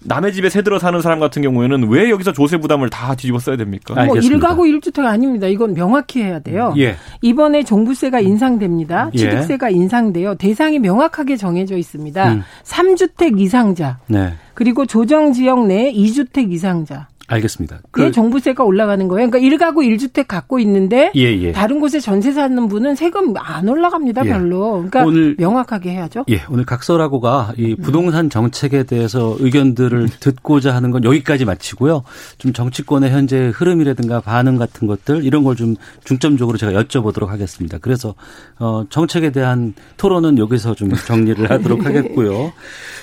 [0.00, 3.56] 남의 집에 새 들어 사는 사람 같은 경우에는 왜 여기서 조세 부담을 다 뒤집어 써야
[3.56, 4.04] 됩니까?
[4.04, 5.48] 뭐 일가구 일주택 아닙니다.
[5.48, 6.72] 이건 명확히 해야 돼요.
[6.78, 6.96] 예.
[7.20, 9.10] 이번에 종부세가 인상됩니다.
[9.14, 9.18] 예.
[9.18, 10.36] 취득세가 인상돼요.
[10.36, 12.32] 대상이 명확하게 정해져 있습니다.
[12.32, 12.42] 음.
[12.62, 13.98] 3주택 이상자.
[14.06, 14.34] 네.
[14.54, 17.08] 그리고 조정 지역 내 2주택 이상자.
[17.28, 17.80] 알겠습니다.
[17.90, 19.30] 그 종부세가 올라가는 거예요.
[19.30, 21.52] 그러니까 1가구 1주택 갖고 있는데 예, 예.
[21.52, 24.30] 다른 곳에 전세 사는 분은 세금 안 올라갑니다, 예.
[24.30, 24.72] 별로.
[24.72, 26.24] 그러니까 오늘 명확하게 해야죠.
[26.30, 32.02] 예, 오늘 각설하고가 이 부동산 정책에 대해서 의견들을 듣고자 하는 건 여기까지 마치고요.
[32.38, 37.78] 좀 정치권의 현재 흐름이라든가 반응 같은 것들 이런 걸 좀 중점적으로 제가 여쭤보도록 하겠습니다.
[37.78, 38.14] 그래서
[38.60, 42.52] 어 정책에 대한 토론은 여기서 좀 정리를 하도록 하겠고요.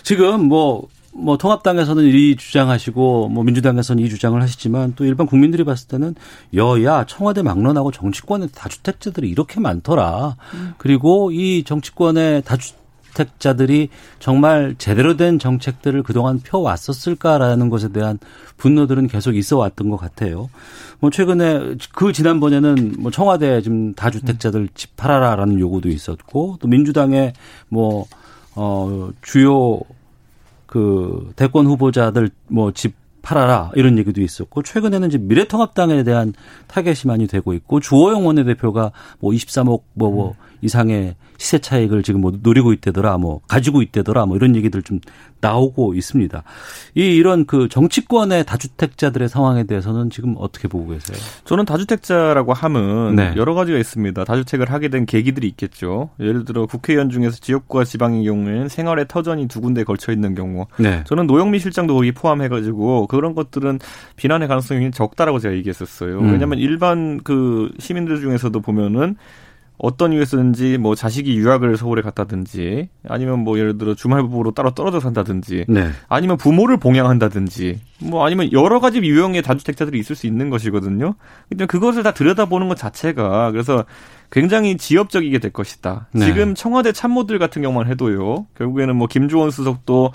[0.03, 5.87] 지금 뭐 뭐 통합당에서는 이 주장하시고 뭐 민주당에서는 이 주장을 하시지만 또 일반 국민들이 봤을
[5.87, 6.13] 때는
[6.53, 10.35] 여야 청와대 막론하고 정치권의 다주택자들이 이렇게 많더라.
[10.53, 10.73] 음.
[10.77, 13.87] 그리고 이 정치권의 다주택자들이
[14.19, 18.19] 정말 제대로 된 정책들을 그동안 펴 왔었을까라는 것에 대한
[18.57, 20.49] 분노들은 계속 있어 왔던 것 같아요.
[20.99, 27.31] 뭐 최근에 그 지난번에는 뭐 청와대 지금 다주택자들 집 팔아라라는 요구도 있었고 또 민주당의
[27.69, 28.05] 뭐,
[28.55, 29.79] 어, 주요
[30.75, 36.33] 그 대권 후보자들 뭐 집 팔아라 이런 얘기도 있었고 최근에는 이제 미래통합당에 대한
[36.67, 40.35] 타겟이 많이 되고 있고 주호영 원내대표가 뭐 23억 뭐, 뭐
[40.65, 44.99] 이상의 시세 차익을 지금 뭐 노리고 있대더라, 뭐 가지고 있대더라, 뭐 이런 얘기들 좀
[45.41, 46.43] 나오고 있습니다.
[46.95, 51.17] 이 이런 그 정치권의 다주택자들의 상황에 대해서는 지금 어떻게 보고 계세요?
[51.43, 53.33] 저는 다주택자라고 함은 네.
[53.35, 54.23] 여러 가지가 있습니다.
[54.23, 56.09] 다주택을 하게 된 계기들이 있겠죠.
[56.19, 60.65] 예를 들어 국회의원 중에서 지역과 지방의 경우에는 생활의 터전이 두 군데 걸쳐 있는 경우.
[60.77, 61.03] 네.
[61.05, 63.79] 저는 노영미 실장도 거기 포함해가지고 그런 것들은
[64.15, 66.19] 비난의 가능성이 적다라고 제가 얘기했었어요.
[66.19, 66.31] 음.
[66.31, 69.15] 왜냐하면 일반 그 시민들 중에서도 보면은
[69.77, 74.99] 어떤 이유에서든지 뭐 자식이 유학을 서울에 갔다든지 아니면 뭐 예를 들어 주말 부부로 따로 떨어져
[74.99, 75.89] 산다든지 네.
[76.07, 81.15] 아니면 부모를 봉양한다든지 뭐 아니면 여러 가지 유형의 다주택자들이 있을 수 있는 것이거든요.
[81.49, 83.85] 근데 그것을 다 들여다보는 것 자체가 그래서
[84.31, 86.07] 굉장히 지엽적이게 될 것이다.
[86.11, 86.25] 네.
[86.25, 88.47] 지금 청와대 참모들 같은 경우만 해도요.
[88.57, 90.11] 결국에는 뭐 김주원 수석도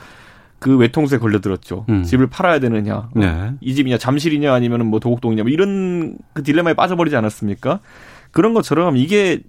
[0.58, 1.86] 그 외통수에 걸려들었죠.
[1.88, 2.02] 음.
[2.02, 3.52] 집을 팔아야 되느냐, 네.
[3.62, 7.80] 이 집이냐, 잠실이냐, 아니면 뭐 도곡동이냐, 뭐 이런 그 딜레마에 빠져버리지 않았습니까?
[8.30, 9.40] 그런 것처럼 이게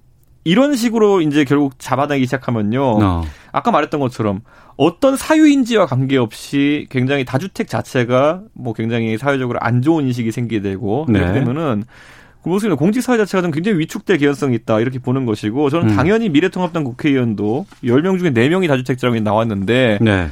[0.43, 2.81] 이런 식으로 이제 결국 잡아다기 시작하면요.
[2.81, 3.23] 어.
[3.51, 4.41] 아까 말했던 것처럼
[4.77, 11.19] 어떤 사유인지와 관계없이 굉장히 다주택 자체가 뭐 굉장히 사회적으로 안 좋은 인식이 생기게 되고 네.
[11.19, 11.83] 그렇게 되면은
[12.43, 15.95] 그 모습은 공직사회 자체가 좀 굉장히 위축될 개연성이 있다 이렇게 보는 것이고 저는 음.
[15.95, 20.27] 당연히 미래통합당 국회의원도 10명 중에 4명이 다주택자라고 나왔는데 네.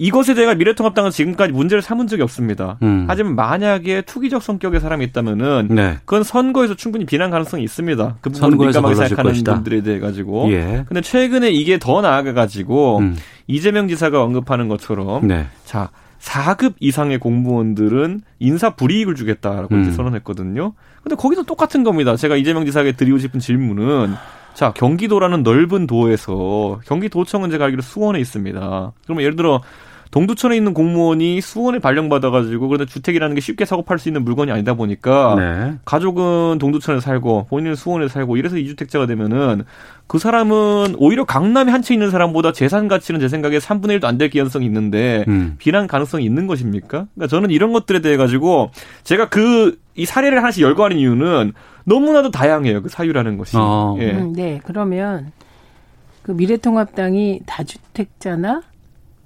[0.00, 2.78] 이것에 대해 미래통합당은 지금까지 문제를 삼은 적이 없습니다.
[2.82, 3.04] 음.
[3.06, 5.98] 하지만 만약에 투기적 성격의 사람이 있다면은 네.
[6.06, 8.16] 그건 선거에서 충분히 비난 가능성이 있습니다.
[8.22, 9.54] 그 부분을 민감하게 생각하는 것이다.
[9.54, 10.50] 분들에 대해 가지고.
[10.52, 10.84] 예.
[10.88, 13.16] 근데 최근에 이게 더 나아가 가지고 음.
[13.46, 15.48] 이재명 지사가 언급하는 것처럼 네.
[15.66, 19.82] 자 4급 이상의 공무원들은 인사 불이익을 주겠다라고 음.
[19.82, 20.72] 이제 선언했거든요.
[21.02, 22.16] 근데 거기도 똑같은 겁니다.
[22.16, 24.14] 제가 이재명 지사에게 드리고 싶은 질문은
[24.54, 28.92] 자, 경기도라는 넓은 도에서 경기도청은 제가 알기로 수원에 있습니다.
[29.04, 29.62] 그러면 예를 들어
[30.10, 34.74] 동두천에 있는 공무원이 수원에 발령받아가지고 그런데 주택이라는 게 쉽게 사고 팔 수 있는 물건이 아니다
[34.74, 35.74] 보니까 네.
[35.84, 39.64] 가족은 동두천에 살고 본인은 수원에 살고 이래서 이주택자가 되면은
[40.06, 44.30] 그 사람은 오히려 강남에 한 채 있는 사람보다 재산 가치는 제 생각에 3분의 1도 안될
[44.30, 45.56] 가능성이 있는데 음.
[45.58, 47.06] 비난 가능성이 있는 것입니까?
[47.14, 48.70] 그러니까 저는 이런 것들에 대해 가지고
[49.04, 51.52] 제가 그 이 사례를 하나씩 열거하는 이유는
[51.84, 52.82] 너무나도 다양해요.
[52.82, 53.56] 그 사유라는 것이.
[53.58, 53.96] 어.
[54.00, 54.12] 예.
[54.12, 54.58] 음, 네.
[54.64, 55.30] 그러면
[56.22, 58.62] 그 미래통합당이 다주택자나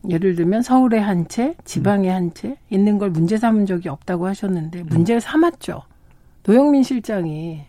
[0.08, 4.84] 예를 들면 서울에 한 채, 지방에 한 채 있는 걸 문제 삼은 적이 없다고 하셨는데
[4.84, 5.82] 문제를 삼았죠.
[6.46, 7.62] 노영민 실장이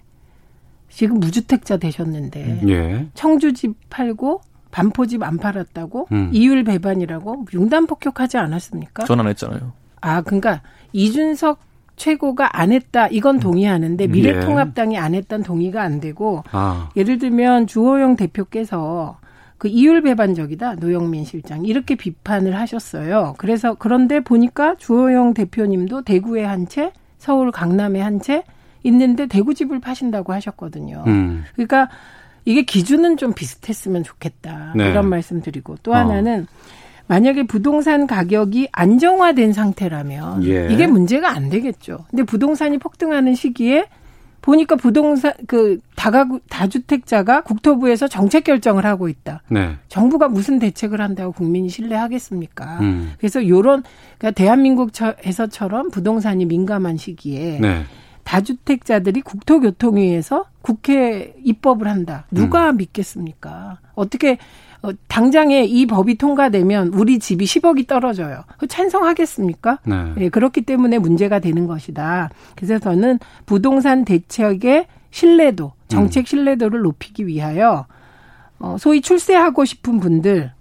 [0.89, 3.07] 지금 무주택자 되셨는데 예.
[3.13, 6.29] 청주집 팔고 반포집 안 팔았다고 음.
[6.33, 9.05] 이율 배반이라고 융단 폭격하지 않았습니까?
[9.05, 9.71] 전 안 했잖아요.
[10.01, 10.61] 아, 그러니까
[10.93, 11.59] 이준석
[11.95, 14.07] 최고가 안 했다 이건 동의하는데 예.
[14.07, 16.89] 미래통합당이 안 했다는 동의가 안 되고 아.
[16.97, 19.17] 예를 들면 주호영 대표께서
[19.57, 23.35] 그 이율 배반적이다 노영민 실장 이렇게 비판을 하셨어요.
[23.37, 28.43] 그래서 그런데 보니까 주호영 대표님도 대구에 한 채, 서울 강남에 한 채
[28.83, 31.03] 있는데 대구 집을 파신다고 하셨거든요.
[31.07, 31.43] 음.
[31.55, 31.89] 그러니까
[32.45, 34.89] 이게 기준은 좀 비슷했으면 좋겠다 네.
[34.89, 35.95] 이런 말씀드리고 또 어.
[35.95, 36.45] 하나는
[37.07, 40.67] 만약에 부동산 가격이 안정화된 상태라면 예.
[40.71, 42.05] 이게 문제가 안 되겠죠.
[42.09, 43.85] 근데 부동산이 폭등하는 시기에
[44.45, 49.41] 보니까 부동산 그 다가구 다주택자가 국토부에서 정책 결정을 하고 있다.
[49.49, 49.75] 네.
[49.89, 52.79] 정부가 무슨 대책을 한다고 국민이 신뢰하겠습니까?
[52.81, 53.13] 음.
[53.17, 53.83] 그래서 요런
[54.19, 57.83] 그러니까 대한민국에서처럼 부동산이 민감한 시기에 네.
[58.23, 62.25] 다주택자들이 국토교통위에서 국회 입법을 한다.
[62.29, 62.77] 누가 음.
[62.77, 63.79] 믿겠습니까?
[63.95, 64.37] 어떻게 어,
[65.07, 68.43] 당장에 이 법이 통과되면 우리 집이 10억이 떨어져요.
[68.57, 69.79] 그 찬성하겠습니까?
[69.85, 70.13] 네.
[70.15, 72.29] 네, 그렇기 때문에 문제가 되는 것이다.
[72.55, 76.25] 그래서 저는 부동산 대책의 신뢰도, 정책 음.
[76.25, 77.85] 신뢰도를 높이기 위하여
[78.59, 80.51] 어, 소위 출세하고 싶은 분들은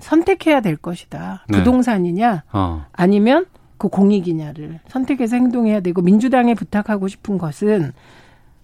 [0.00, 1.44] 선택해야 될 것이다.
[1.48, 1.58] 네.
[1.58, 2.84] 부동산이냐, 어.
[2.92, 3.46] 아니면
[3.78, 7.92] 그 공익이냐를 선택해서 행동해야 되고 민주당에 부탁하고 싶은 것은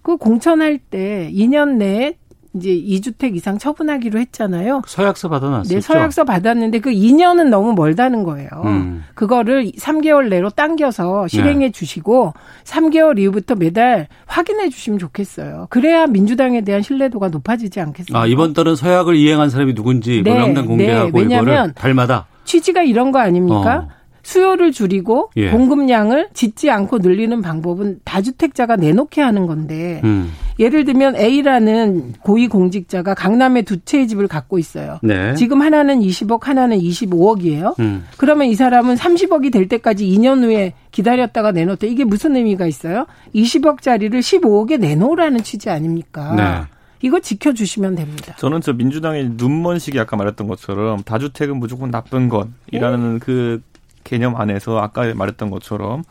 [0.01, 2.15] 그 공천할 때 2년 내에
[2.55, 4.81] 이제 2주택 이상 처분하기로 했잖아요.
[4.87, 5.75] 서약서 받아놨었죠.
[5.75, 8.49] 네, 서약서 받았는데 그 2년은 너무 멀다는 거예요.
[8.65, 9.03] 음.
[9.13, 11.71] 그거를 3개월 내로 당겨서 실행해 네.
[11.71, 12.33] 주시고
[12.63, 15.67] 3개월 이후부터 매달 확인해 주시면 좋겠어요.
[15.69, 18.19] 그래야 민주당에 대한 신뢰도가 높아지지 않겠습니까?
[18.19, 22.81] 아, 이번 달은 서약을 이행한 사람이 누군지 뭐 네, 명단 공개하고 네, 왜냐하면 달마다 취지가
[22.81, 23.87] 이런 거 아닙니까?
[23.87, 23.98] 어.
[24.29, 25.49] 수요를 줄이고 예.
[25.49, 30.31] 공급량을 짓지 않고 늘리는 방법은 다주택자가 내놓게 하는 건데 음.
[30.59, 34.99] 예를 들면 A라는 고위 공직자가 강남에 두 채의 집을 갖고 있어요.
[35.01, 35.33] 네.
[35.33, 37.79] 지금 하나는 20억, 하나는 25억이에요.
[37.79, 38.05] 음.
[38.17, 41.87] 그러면 이 사람은 30억이 될 때까지 2년 후에 기다렸다가 내놓대.
[41.87, 43.07] 이게 무슨 의미가 있어요?
[43.33, 46.35] 20억짜리를 15억에 내놓으라는 취지 아닙니까?
[46.35, 46.75] 네.
[47.01, 48.35] 이거 지켜주시면 됩니다.
[48.37, 53.19] 저는 저 민주당의 눈먼식이 아까 말했던 것처럼 다주택은 무조건 나쁜 것이라는 네.
[53.19, 53.61] 그
[54.09, 56.03] 개념 안에서 아까 말했던 것처럼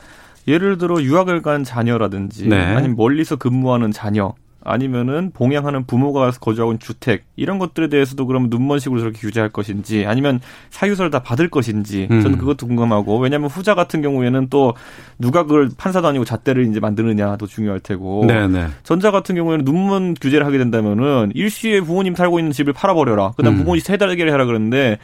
[0.47, 2.57] 예를 들어 유학을 간 자녀라든지 네.
[2.57, 4.35] 아니면 멀리서 근무하는 자녀
[4.65, 10.05] 아니면은 봉양하는 부모가 거주하고 있는 주택 이런 것들에 대해서도 그럼 눈먼 식으로 저렇게 규제할 것인지
[10.07, 12.23] 아니면 사유서를 다 받을 것인지 음.
[12.23, 14.75] 저는 그것도 궁금하고 왜냐하면 후자 같은 경우에는 또
[15.19, 18.47] 누가 그걸 판사도 아니고 잣대를 이제 만드느냐도 중요할 테고 네네.
[18.49, 18.67] 네.
[18.85, 23.59] 전자 같은 경우에는 눈먼 규제를 하게 된다면은 일시에 부모님 살고 있는 집을 팔아버려라 그다음 음.
[23.59, 24.99] 부모님 세달게를 해라 그러는데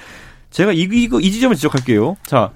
[0.50, 2.50] 제가 이, 이거 이 지점을 지적할게요 자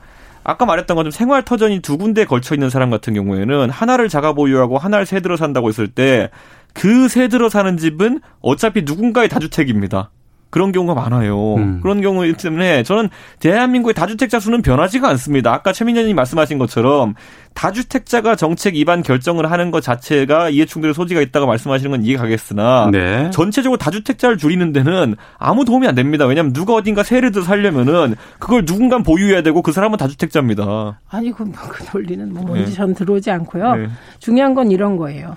[0.48, 4.78] 아까 말했던 것처럼 생활 터전이 두 군데 걸쳐 있는 사람 같은 경우에는 하나를 자가 보유하고
[4.78, 6.30] 하나를 세 들어 산다고 했을 때
[6.74, 10.10] 그 세 들어 사는 집은 어차피 누군가의 다주택입니다.
[10.50, 11.56] 그런 경우가 많아요.
[11.56, 11.80] 음.
[11.82, 15.52] 그런 경우 때문에 저는 대한민국의 다주택자 수는 변하지가 않습니다.
[15.52, 17.14] 아까 최민현님 말씀하신 것처럼
[17.54, 23.30] 다주택자가 정책 위반 결정을 하는 것 자체가 이해충돌의 소지가 있다고 말씀하시는 건 이해가겠으나 네.
[23.30, 26.24] 전체적으로 다주택자를 줄이는 데는 아무 도움이 안 됩니다.
[26.24, 31.00] 왜냐하면 누가 어딘가 세를 들어 살려면은 그걸 누군가 보유해야 되고 그 사람은 다주택자입니다.
[31.08, 32.72] 아니 그, 그 논리는 뭐 뭔지 네.
[32.72, 33.74] 전 들어오지 않고요.
[33.74, 33.88] 네.
[34.18, 35.34] 중요한 건 이런 거예요.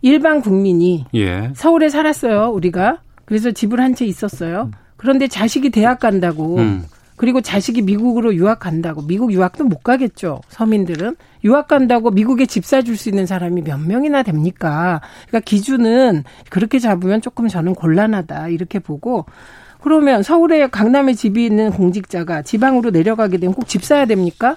[0.00, 1.50] 일반 국민이 예.
[1.54, 2.50] 서울에 살았어요.
[2.50, 4.70] 우리가 그래서 집을 한 채 있었어요.
[4.96, 6.84] 그런데 자식이 대학 간다고 음.
[7.16, 10.40] 그리고 자식이 미국으로 유학 간다고 미국 유학도 못 가겠죠.
[10.48, 15.02] 서민들은 유학 간다고 미국에 집 사줄 수 있는 사람이 몇 명이나 됩니까?
[15.26, 19.26] 그러니까 기준은 그렇게 잡으면 조금 저는 곤란하다 이렇게 보고
[19.82, 24.56] 그러면 서울에 강남에 집이 있는 공직자가 지방으로 내려가게 되면 꼭 집 사야 됩니까?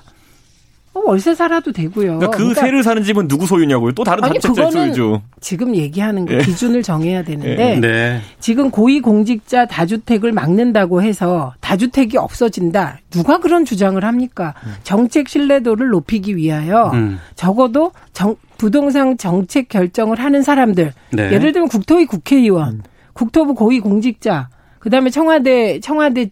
[0.93, 2.17] 어, 월세 살아도 되고요.
[2.17, 3.93] 그러니까 그 그러니까 세를 사는 집은 누구 소유냐고요?
[3.93, 5.21] 또 다른 다주택자 소유죠.
[5.39, 6.39] 지금 얘기하는 거 예.
[6.39, 7.79] 기준을 정해야 되는데 예.
[7.79, 8.21] 네.
[8.39, 12.99] 지금 고위공직자 다주택을 막는다고 해서 다주택이 없어진다.
[13.09, 14.53] 누가 그런 주장을 합니까?
[14.65, 14.73] 음.
[14.83, 17.19] 정책 신뢰도를 높이기 위하여 음.
[17.35, 21.23] 적어도 정, 부동산 정책 결정을 하는 사람들 네.
[21.31, 22.81] 예를 들면 국토위 국회의원, 음.
[23.13, 24.49] 국토부 고위공직자,
[24.79, 26.29] 그다음에 청와대 청와대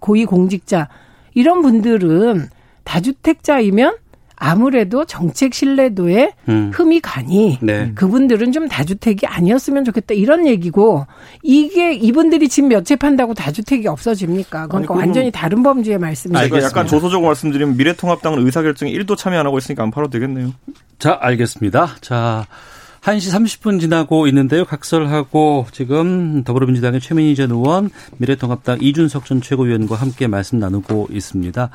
[0.00, 0.88] 고위공직자
[1.34, 2.48] 이런 분들은
[2.86, 3.96] 다주택자이면
[4.38, 6.70] 아무래도 정책 신뢰도에 음.
[6.74, 7.92] 흠이 가니 네.
[7.94, 11.06] 그분들은 좀 다주택이 아니었으면 좋겠다 이런 얘기고
[11.42, 14.66] 이게 이분들이 집 몇 채 판다고 다주택이 없어집니까?
[14.66, 16.38] 그러니까 아니, 완전히 다른 범주의 말씀이죠.
[16.38, 20.52] 제가 약간 조소적으로 말씀드리면 미래통합당은 의사결정에 1도 참여 안 하고 있으니까 안 팔아도 되겠네요.
[20.98, 21.96] 자 알겠습니다.
[22.02, 22.46] 자
[23.06, 24.64] 1시 30분 지나고 있는데요.
[24.64, 27.88] 각설하고 지금 더불어민주당의 최민희 전 의원,
[28.18, 31.70] 미래통합당 이준석 전 최고위원과 함께 말씀 나누고 있습니다.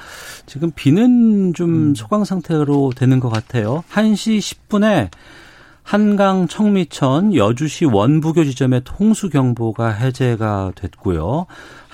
[0.45, 1.95] 지금 비는 좀 음.
[1.95, 3.85] 소강 상태로 되는 것 같아요.
[3.93, 5.09] 1시 10분에
[5.83, 11.45] 한강 청미천 여주시 원부교 지점에 홍수 경보가 해제가 됐고요.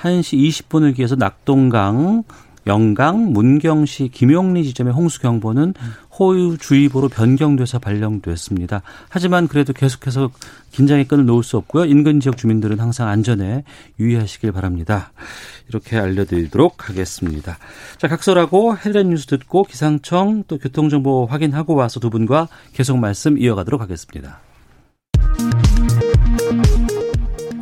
[0.01, 2.23] 1시 20분을 기해서 낙동강
[2.67, 5.73] 영강, 문경시 김용리 지점의 홍수 경보는
[6.19, 8.81] 호우주의보로 변경돼서 발령됐습니다.
[9.09, 10.29] 하지만 그래도 계속해서
[10.71, 11.85] 긴장의 끈을 놓을 수 없고요.
[11.85, 13.63] 인근 지역 주민들은 항상 안전에
[13.99, 15.11] 유의하시길 바랍니다.
[15.69, 17.57] 이렇게 알려드리도록 하겠습니다.
[17.97, 23.81] 자, 각설하고 헤드라인 뉴스 듣고 기상청 또 교통정보 확인하고 와서 두 분과 계속 말씀 이어가도록
[23.81, 24.41] 하겠습니다.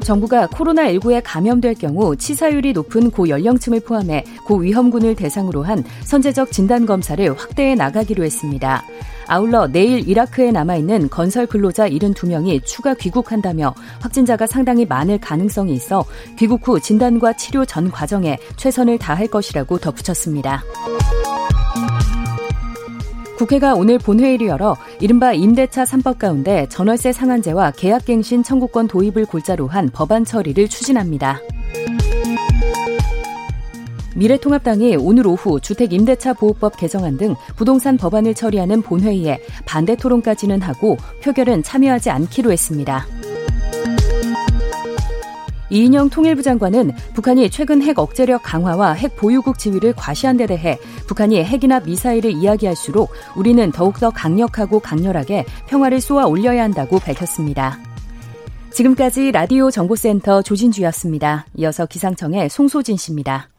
[0.05, 8.23] 정부가 코로나19에 감염될 경우 치사율이 높은 고연령층을 포함해 고위험군을 대상으로 한 선제적 진단검사를 확대해 나가기로
[8.23, 8.83] 했습니다.
[9.27, 16.05] 아울러 내일 이라크에 남아있는 건설 근로자 72명이 추가 귀국한다며 확진자가 상당히 많을 가능성이 있어
[16.37, 20.63] 귀국 후 진단과 치료 전 과정에 최선을 다할 것이라고 덧붙였습니다.
[23.37, 29.89] 국회가 오늘 본회의를 열어 이른바 임대차 3법 가운데 전월세 상한제와 계약갱신 청구권 도입을 골자로 한
[29.91, 31.41] 법안 처리를 추진합니다.
[34.15, 41.63] 미래통합당이 오늘 오후 주택임대차 보호법 개정안 등 부동산 법안을 처리하는 본회의에 반대 토론까지는 하고 표결은
[41.63, 43.05] 참여하지 않기로 했습니다.
[45.69, 51.43] 이인영 통일부 장관은 북한이 최근 핵 억제력 강화와 핵 보유국 지위를 과시한 데 대해 북한이
[51.43, 57.79] 핵이나 미사일을 이야기할수록 우리는 더욱더 강력하고 강렬하게 평화를 쏘아 올려야 한다고 밝혔습니다.
[58.71, 61.45] 지금까지 라디오 정보센터 조진주였습니다.
[61.55, 63.49] 이어서 기상청의 송소진 씨입니다.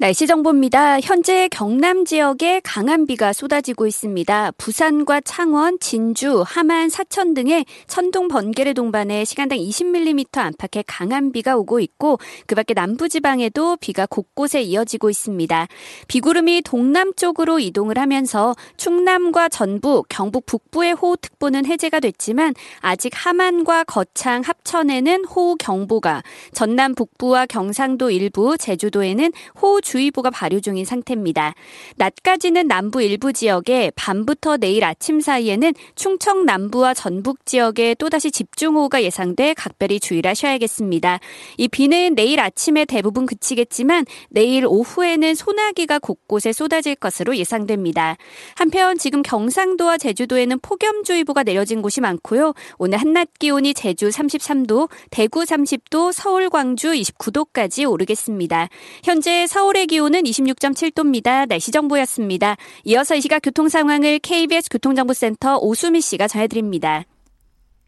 [0.00, 1.00] 날씨 정보입니다.
[1.00, 4.52] 현재 경남 지역에 강한 비가 쏟아지고 있습니다.
[4.56, 11.80] 부산과 창원, 진주, 함안, 사천 등의 천둥 번개를 동반해 시간당 20mm 안팎의 강한 비가 오고
[11.80, 15.66] 있고 그 밖에 남부 지방에도 비가 곳곳에 이어지고 있습니다.
[16.06, 25.24] 비구름이 동남쪽으로 이동을 하면서 충남과 전북, 경북 북부의 호우특보는 해제가 됐지만 아직 함안과 거창, 합천에는
[25.24, 31.54] 호우 경보가, 전남 북부와 경상도 일부, 제주도에는 호우주의보가 발효 중인 상태입니다.
[31.96, 39.54] 낮까지는 남부 일부 지역에 밤부터 내일 아침 사이에는 충청 남부와 전북 지역에 또다시 집중호우가 예상돼
[39.54, 41.20] 각별히 주의를 하셔야겠습니다.
[41.56, 48.16] 이 비는 내일 아침에 대부분 그치겠지만 내일 오후에는 소나기가 곳곳에 쏟아질 것으로 예상됩니다.
[48.56, 52.54] 한편 지금 경상도와 제주도에는 폭염주의보가 내려진 곳이 많고요.
[52.78, 58.68] 오늘 한낮 기온이 제주 33도, 대구 30도, 서울, 광주 29도까지 오르겠습니다.
[59.04, 61.46] 현재 서울의 기온은 26.7도입니다.
[61.48, 62.56] 날씨 정보였습니다.
[62.84, 67.04] 이어서 이 시각 교통 상황을 KBS 교통정보센터 오수미 씨가 전해드립니다.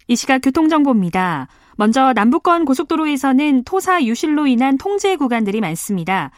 [0.06, 1.48] 이 시각 교통정보입니다.
[1.76, 6.30] 먼저 남북권 고속도로에서는 토사 유실로 인한 통제 구간들이 많습니다.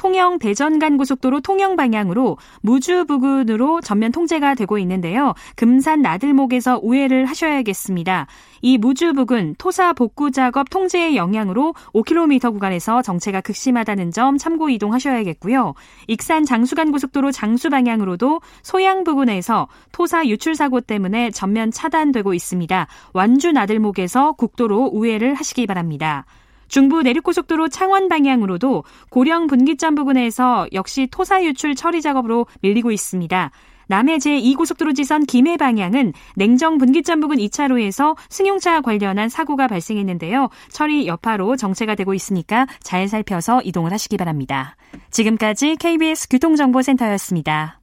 [0.00, 5.34] 통영 대전 간 고속도로 통영 방향으로 무주 부근으로 전면 통제가 되고 있는데요.
[5.56, 8.26] 금산 나들목에서 우회를 하셔야겠습니다.
[8.62, 15.74] 이 무주 부근 토사 복구 작업 통제의 영향으로 5km 구간에서 정체가 극심하다는 점 참고 이동하셔야겠고요.
[16.06, 22.86] 익산 장수간 고속도로 장수 방향으로도 소양 부근에서 토사 유출 사고 때문에 전면 차단되고 있습니다.
[23.12, 26.24] 완주 나들목에서 국도로 우회를 하시기 바랍니다.
[26.70, 33.50] 중부 내륙고속도로 창원 방향으로도 고령 분기점 부근에서 역시 토사 유출 처리 작업으로 밀리고 있습니다.
[33.88, 40.48] 남해 제2고속도로 지선 김해 방향은 냉정 분기점 부근 2차로에서 승용차 관련한 사고가 발생했는데요.
[40.70, 44.76] 처리 여파로 정체가 되고 있으니까 잘 살펴서 이동을 하시기 바랍니다.
[45.10, 47.80] 지금까지 KBS 교통정보센터였습니다.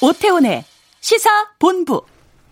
[0.00, 0.64] 오태훈의
[1.02, 2.06] 시사본부.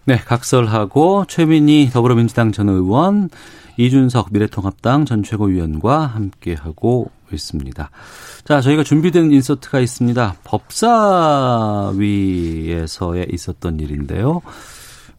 [0.05, 3.31] 네, 각설하고 최민희 더불어민주당 전 의원,
[3.77, 7.91] 이준석 미래통합당 전 최고위원과 함께하고 있습니다.
[8.45, 10.35] 자, 저희가 준비된 인서트가 있습니다.
[10.43, 11.87] 법사위에서에
[13.31, 14.43] 있었던 일인데요.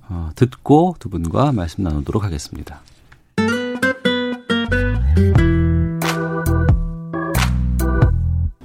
[0.10, 2.82] 어, 듣고 두 분과 말씀 나누도록 하겠습니다.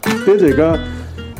[0.02, 0.76] 그때 제가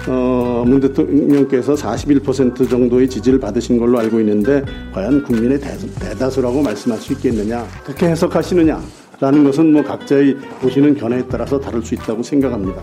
[0.08, 6.98] 어, 문 대통령께서 41% 정도의 지지를 받으신 걸로 알고 있는데 과연 국민의 대다수 라고 말씀할
[6.98, 12.82] 수 있겠느냐 그렇게 해석하시느냐라는 것은 뭐 각자의 보시는 견해에 따라서 다를 수 있다고 생각합니다.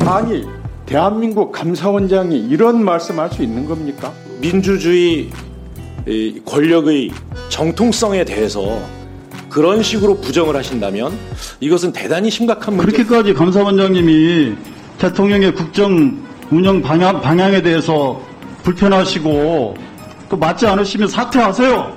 [0.00, 0.44] 아니
[0.86, 4.12] 대한민국 감사원장이 이런 말씀할 수 있는 겁니까?
[4.40, 5.30] 민주주의
[6.44, 7.10] 권력의
[7.48, 8.80] 정통성에 대해서
[9.48, 11.12] 그런 식으로 부정을 하신다면
[11.60, 12.90] 이것은 대단히 심각한 문제.
[12.90, 14.54] 그렇게까지 감사원장님이
[14.98, 16.24] 대통령의 국정
[16.54, 18.20] 운영 방향, 방향에 대해서
[18.62, 19.74] 불편하시고
[20.28, 21.96] 그 맞지 않으시면 사퇴하세요.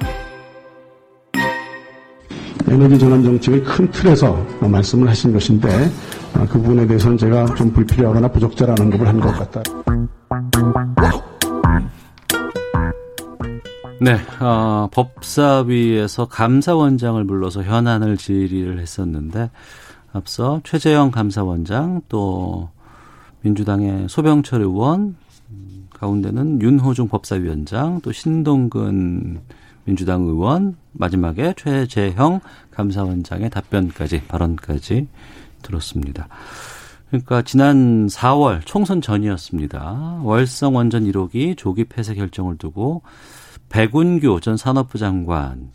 [2.69, 5.69] 에너지 전환 정책의 큰 틀에서 말씀을 하신 것인데
[6.33, 9.61] 아, 그 부분에 대해서는 제가 좀 불필요하거나 부적절한 언급을 한 것 같다.
[13.99, 19.49] 네, 어, 법사위에서 감사원장을 불러서 현안을 질의를 했었는데
[20.13, 22.69] 앞서 최재형 감사원장 또
[23.41, 25.15] 민주당의 소병철 의원
[25.93, 29.41] 가운데는 윤호중 법사위원장 또 신동근
[29.85, 35.07] 민주당 의원 마지막에 최재형 감사원장의 답변까지 발언까지
[35.61, 36.27] 들었습니다.
[37.07, 40.21] 그러니까 지난 4월 총선 전이었습니다.
[40.23, 43.01] 월성 원전 1호기 조기 폐쇄 결정을 두고
[43.69, 45.71] 백운규 전 산업부 장관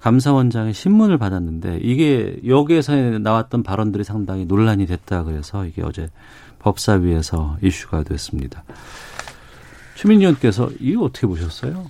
[0.00, 6.08] 감사원장의 신문을 받았는데 이게 여기에서 나왔던 발언들이 상당히 논란이 됐다 그래서 이게 어제
[6.60, 8.62] 법사위에서 이슈가 됐습니다.
[9.96, 11.86] 최민희 의원께서 이거 어떻게 보셨어요?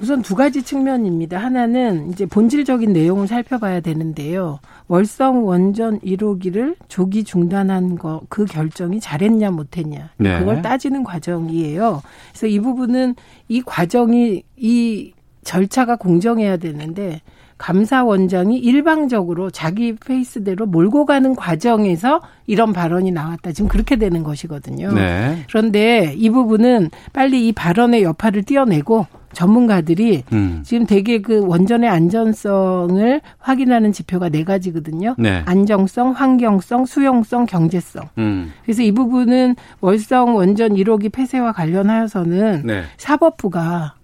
[0.00, 1.38] 우선 두 가지 측면입니다.
[1.38, 4.60] 하나는 이제 본질적인 내용을 살펴봐야 되는데요.
[4.86, 10.38] 월성 원전 1호기를 조기 중단한 거 그 결정이 잘했냐 못했냐 네.
[10.38, 12.00] 그걸 따지는 과정이에요.
[12.30, 13.16] 그래서 이 부분은
[13.48, 15.12] 이 과정이 이
[15.42, 17.20] 절차가 공정해야 되는데
[17.58, 23.52] 감사원장이 일방적으로 자기 페이스대로 몰고 가는 과정에서 이런 발언이 나왔다.
[23.52, 24.92] 지금 그렇게 되는 것이거든요.
[24.92, 25.44] 네.
[25.48, 30.62] 그런데 이 부분은 빨리 이 발언의 여파를 띄어내고 전문가들이 음.
[30.64, 35.14] 지금 되게 그 원전의 안전성을 확인하는 지표가 네 가지거든요.
[35.18, 35.42] 네.
[35.44, 38.08] 안정성, 환경성, 수용성, 경제성.
[38.18, 38.52] 음.
[38.64, 42.82] 그래서 이 부분은 월성 원전 1호기 폐쇄와 관련하여서는 네.
[42.96, 43.97] 사법부가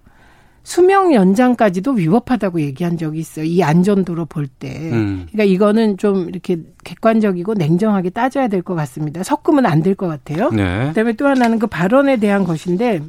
[0.67, 3.45] 수명 연장까지도 위법하다고 얘기한 적이 있어요.
[3.45, 4.91] 이 안전도로 볼 때.
[4.91, 5.27] 음.
[5.31, 9.23] 그러니까 이거는 좀 이렇게 객관적이고 냉정하게 따져야 될 것 같습니다.
[9.23, 10.51] 섞으면 안 될 것 같아요.
[10.51, 10.89] 네.
[10.89, 13.03] 그다음에 또 하나는 그 발언에 대한 것인데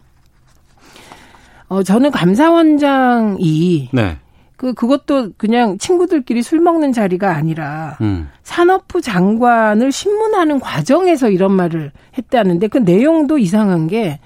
[1.67, 4.17] 어 저는 감사원장이 네.
[4.57, 8.29] 그 그것도 그냥 친구들끼리 술 먹는 자리가 아니라 음.
[8.43, 14.19] 산업부 장관을 신문하는 과정에서 이런 말을 했다는데 그 내용도 이상한 게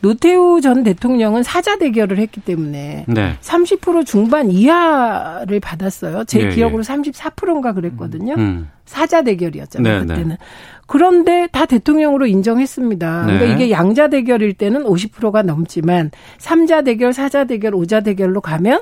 [0.00, 3.36] 노태우 전 대통령은 사자 대결을 했기 때문에 네.
[3.40, 6.24] 30% 중반 이하를 받았어요.
[6.24, 6.86] 제 예, 기억으로 예.
[6.86, 8.34] 34%인가 그랬거든요.
[8.36, 8.70] 음.
[8.84, 9.92] 사자 대결이었잖아요.
[9.92, 10.06] 네, 네.
[10.06, 10.28] 그때는.
[10.28, 10.38] 네.
[10.86, 13.26] 그런데 다 대통령으로 인정했습니다.
[13.26, 13.32] 네.
[13.38, 18.80] 그러니까 이게 양자 대결일 때는 50%가 넘지만 3자 대결, 4자 대결, 5자 대결로 가면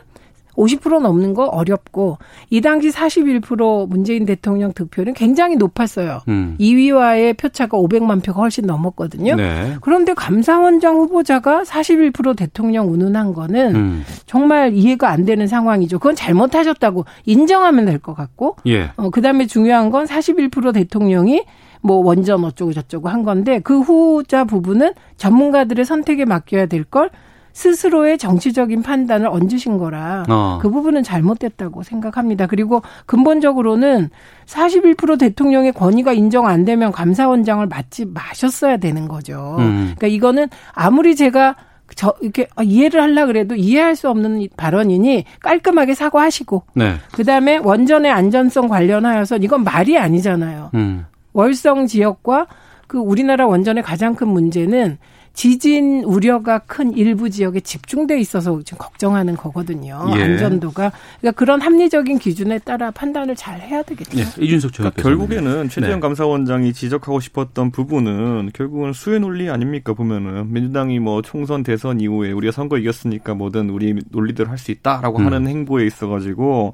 [0.57, 2.19] 50% 넘는 거 어렵고
[2.51, 6.21] 이 당시 41% 문재인 대통령 득표는 굉장히 높았어요.
[6.29, 6.57] 음.
[6.61, 9.37] 2위와의 표차가 500만 표가 훨씬 넘었거든요.
[9.37, 9.75] 네.
[9.81, 14.05] 그런데 감사원장 후보자가 41% 대통령 운운한 거는 음.
[14.27, 15.99] 정말 이해가 안 되는 상황이죠.
[15.99, 18.91] 그건 잘못하셨다고 인정하면 될 것 같고 예.
[18.97, 21.45] 어, 그다음에 중요한 건 41% 대통령이
[21.81, 27.11] 뭐 원전 어쩌고 저쩌고 한 건데 그 후자 부분은 전문가들의 선택에 맡겨야 될 걸
[27.55, 30.59] 스스로의 정치적인 판단을 얹으신 거라 어.
[30.61, 32.47] 그 부분은 잘못됐다고 생각합니다.
[32.47, 34.11] 그리고 근본적으로는
[34.45, 39.57] 41% 대통령의 권위가 인정 안 되면 감사원장을 맡지 마셨어야 되는 거죠.
[39.61, 39.95] 음.
[39.97, 41.55] 그러니까 이거는 아무리 제가
[41.95, 46.95] 저 이렇게 이해를 하려 그래도 이해할 수 없는 발언이니 깔끔하게 사과하시고 네.
[47.13, 50.71] 그다음에 원전의 안전성 관련하여서 이건 말이 아니잖아요.
[50.75, 51.07] 음.
[51.35, 52.49] 월성 지역과
[52.89, 54.99] 그 우리나라 원전의 가장 큰 문제는
[55.35, 60.07] 지진 우려가 큰 일부 지역에 집중돼 있어서 지금 걱정하는 거거든요.
[60.17, 60.23] 예.
[60.23, 64.19] 안전도가 그러니까 그런 합리적인 기준에 따라 판단을 잘 해야 되겠죠.
[64.19, 64.25] 예.
[64.43, 66.01] 이준석 그러니까 결국에는 최재형 네.
[66.01, 72.53] 감사원장이 지적하고 싶었던 부분은 결국은 수혜 논리 아닙니까 보면은 민주당이 뭐 총선 대선 이후에 우리가
[72.53, 75.27] 선거 이겼으니까 뭐든 우리 논리대로 할 수 있다라고 음.
[75.27, 76.73] 하는 행보에 있어가지고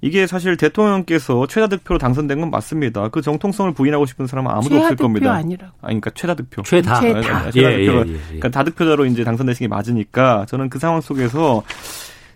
[0.00, 3.08] 이게 사실 대통령께서 최다 득표로 당선된 건 맞습니다.
[3.08, 5.32] 그 정통성을 부인하고 싶은 사람은 아무도 없을 겁니다.
[5.32, 5.68] 아니라.
[5.80, 6.62] 아, 그러니까 최다 득표.
[6.62, 7.00] 최다.
[7.00, 7.50] 최다.
[7.50, 8.06] 최다 예, 득표가.
[8.06, 8.18] 예, 예, 예.
[8.18, 11.62] 그러니까 다득표자로 이제 당선되신 게 맞으니까 저는 그 상황 속에서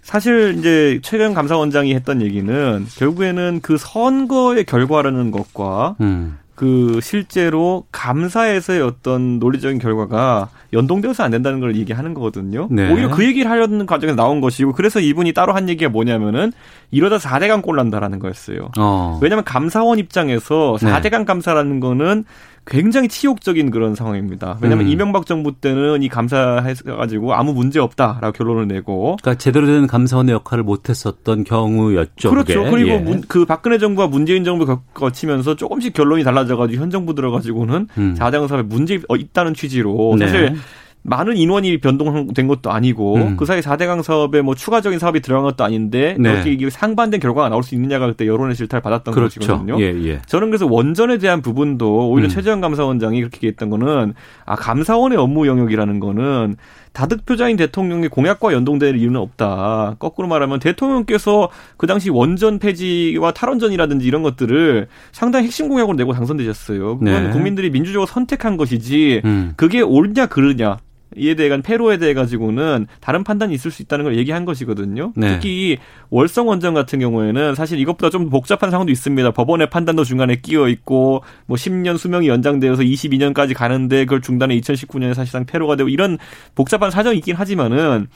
[0.02, 6.38] 사실 이제 최근 감사원장이 했던 얘기는 결국에는 그 선거의 결과라는 것과 음.
[6.54, 12.68] 그 실제로 감사에서의 어떤 논리적인 결과가 연동되어서 안 된다는 걸 얘기하는 거거든요.
[12.70, 12.92] 네.
[12.92, 16.52] 오히려 그 얘기를 하려는 과정에서 나온 것이고 그래서 이분이 따로 한 얘기가 뭐냐면은
[16.90, 18.70] 이러다 4대강 꼴 난다라는 거였어요.
[18.78, 19.18] 어.
[19.22, 22.24] 왜냐하면 감사원 입장에서 4대강 감사라는 거는
[22.66, 24.58] 굉장히 치욕적인 그런 상황입니다.
[24.60, 24.92] 왜냐하면 음.
[24.92, 29.16] 이명박 정부 때는 이 감사해가지고 아무 문제 없다라고 결론을 내고.
[29.20, 32.30] 그러니까 제대로 된 감사원의 역할을 못했었던 경우였죠.
[32.30, 32.64] 그렇죠.
[32.64, 32.70] 그게.
[32.70, 32.98] 그리고 예.
[32.98, 37.62] 문, 그 박근혜 정부와 문재인 정부 거치면서 조금씩 결론이 달라져가지고 현 정부 들어가지고
[37.98, 38.14] 음.
[38.16, 40.26] 4대 강사에 문제 있다는 취지로 네.
[40.26, 40.56] 사실
[41.03, 43.36] 많은 인원이 변동된 것도 아니고 음.
[43.36, 46.30] 그 사이 4대강 사업에 뭐 추가적인 사업이 들어간 것도 아닌데 네.
[46.30, 49.40] 어떻게 이게 상반된 결과가 나올 수 있느냐가 그때 여론의 질타를 받았던 그렇죠.
[49.40, 49.80] 것이거든요.
[49.80, 50.20] 예, 예.
[50.26, 52.28] 저는 그래서 원전에 대한 부분도 오히려 음.
[52.28, 56.57] 최재형 감사원장이 그렇게 얘기했던 거는 아 감사원의 업무 영역이라는 거는
[56.92, 59.96] 다득표자인 대통령의 공약과 연동될 이유는 없다.
[59.98, 66.98] 거꾸로 말하면 대통령께서 그 당시 원전 폐지와 탈원전이라든지 이런 것들을 상당히 핵심 공약으로 내고 당선되셨어요.
[66.98, 67.30] 그건 네.
[67.30, 69.53] 국민들이 민주적으로 선택한 것이지 음.
[69.57, 70.78] 그게 옳냐 그르냐
[71.16, 75.12] 이에 대한 패로에 대해 가지고는 다른 판단이 있을 수 있다는 걸 얘기한 것이거든요.
[75.16, 75.34] 네.
[75.34, 75.78] 특히
[76.11, 79.30] 월성 원전 같은 경우에는 사실 이것보다 좀 복잡한 상황도 있습니다.
[79.32, 85.44] 법원의 판단도 중간에 끼어 있고 뭐 10년 수명이 연장되어서 22년까지 가는데 그걸 중단에 2019년에 사실상
[85.46, 86.18] 패로가 되고 이런
[86.54, 88.06] 복잡한 사정이 있긴 하지만은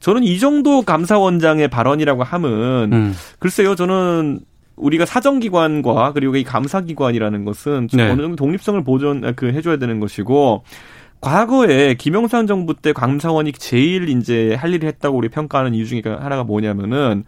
[0.00, 3.14] 저는 이 정도 감사원장의 발언이라고 하면 음.
[3.38, 4.40] 글쎄요 저는
[4.76, 8.10] 우리가 사정기관과 그리고 이 감사기관이라는 것은 네.
[8.10, 10.64] 어느 정도 독립성을 보존 그 해줘야 되는 것이고
[11.24, 16.44] 과거에 김영삼 정부 때 감사원이 제일 이제 할 일을 했다고 우리 평가하는 이유 중에 하나가
[16.44, 17.24] 뭐냐면은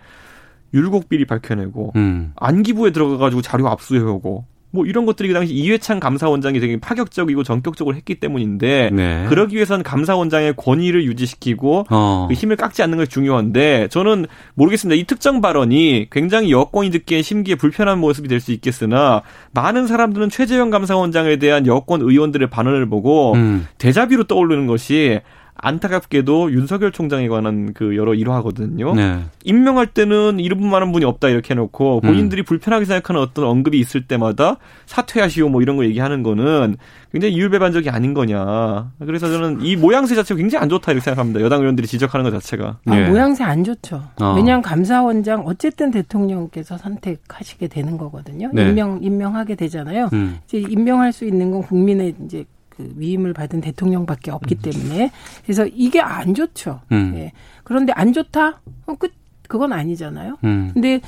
[0.75, 2.33] 율곡 비리 밝혀내고 음.
[2.37, 4.45] 안기부에 들어가가지고 자료 압수해오고
[4.77, 9.27] 뭐 이런 것들이 그 당시 이회창 감사원장이 되게 파격적이고 전격적으로 했기 때문인데 네.
[9.29, 12.27] 그러기 위해서는 감사원장의 권위를 유지시키고 어.
[12.29, 14.99] 그 힘을 깎지 않는 것이 중요한데 저는 모르겠습니다.
[14.99, 19.23] 이 특정 발언이 굉장히 여권이 듣기엔 심기에 불편한 모습이 될 수 있겠으나
[19.53, 23.67] 많은 사람들은 최재형 감사원장에 대한 여권 의원들의 반응을 보고 음.
[23.79, 25.21] 대자비로 떠오르는 것이
[25.59, 28.95] 안타깝게도 윤석열 총장에 관한 그 여러 일화거든요.
[28.95, 29.21] 네.
[29.45, 32.45] 임명할 때는 이름 많은 분이 없다 이렇게 해놓고 본인들이 음.
[32.45, 36.77] 불편하게 생각하는 어떤 언급이 있을 때마다 사퇴하시오 뭐 이런 거 얘기하는 거는
[37.13, 38.93] 굉장히 이율배반적이 아닌 거냐.
[38.99, 41.41] 그래서 저는 이 모양새 자체가 굉장히 안 좋다 이렇게 생각합니다.
[41.41, 42.79] 여당 의원들이 지적하는 것 자체가.
[42.85, 43.09] 아, 네.
[43.09, 44.03] 모양새 안 좋죠.
[44.21, 44.35] 어.
[44.37, 48.51] 왜냐하면 감사원장 어쨌든 대통령께서 선택하시게 되는 거거든요.
[48.53, 48.69] 네.
[48.69, 50.11] 임명 임명하게 되잖아요.
[50.13, 50.39] 음.
[50.45, 52.45] 이제 임명할 수 있는 건 국민의 이제
[52.77, 54.71] 그 위임을 받은 대통령밖에 없기 음.
[54.71, 55.11] 때문에
[55.43, 56.81] 그래서 이게 안 좋죠.
[56.93, 57.15] 음.
[57.17, 57.33] 예.
[57.65, 58.61] 그런데 안 좋다?
[58.87, 59.13] 어, 끝.
[59.49, 60.39] 그건 아니잖아요.
[60.43, 60.71] 음.
[60.75, 61.01] 근데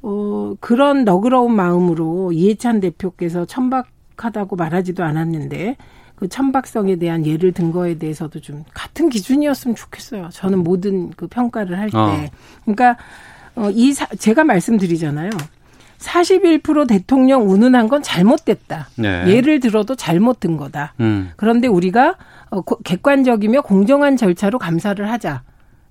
[0.00, 5.76] 어 그런 너그러운 마음으로 이해찬 대표께서 천박하다고 말하지도 않았는데
[6.14, 10.28] 그 천박성에 대한 예를 든 거에 대해서도 좀 같은 기준이었으면 좋겠어요.
[10.30, 11.96] 저는 모든 그 평가를 할 때.
[11.96, 12.26] 어.
[12.64, 12.96] 그러니까
[13.56, 15.30] 어이 제가 말씀드리잖아요.
[16.00, 18.88] 41% 대통령 운운한 건 잘못됐다.
[18.96, 19.24] 네.
[19.28, 20.94] 예를 들어도 잘못 든 거다.
[21.00, 21.30] 음.
[21.36, 22.16] 그런데 우리가
[22.50, 25.42] 어, 객관적이며 공정한 절차로 감사를 하자.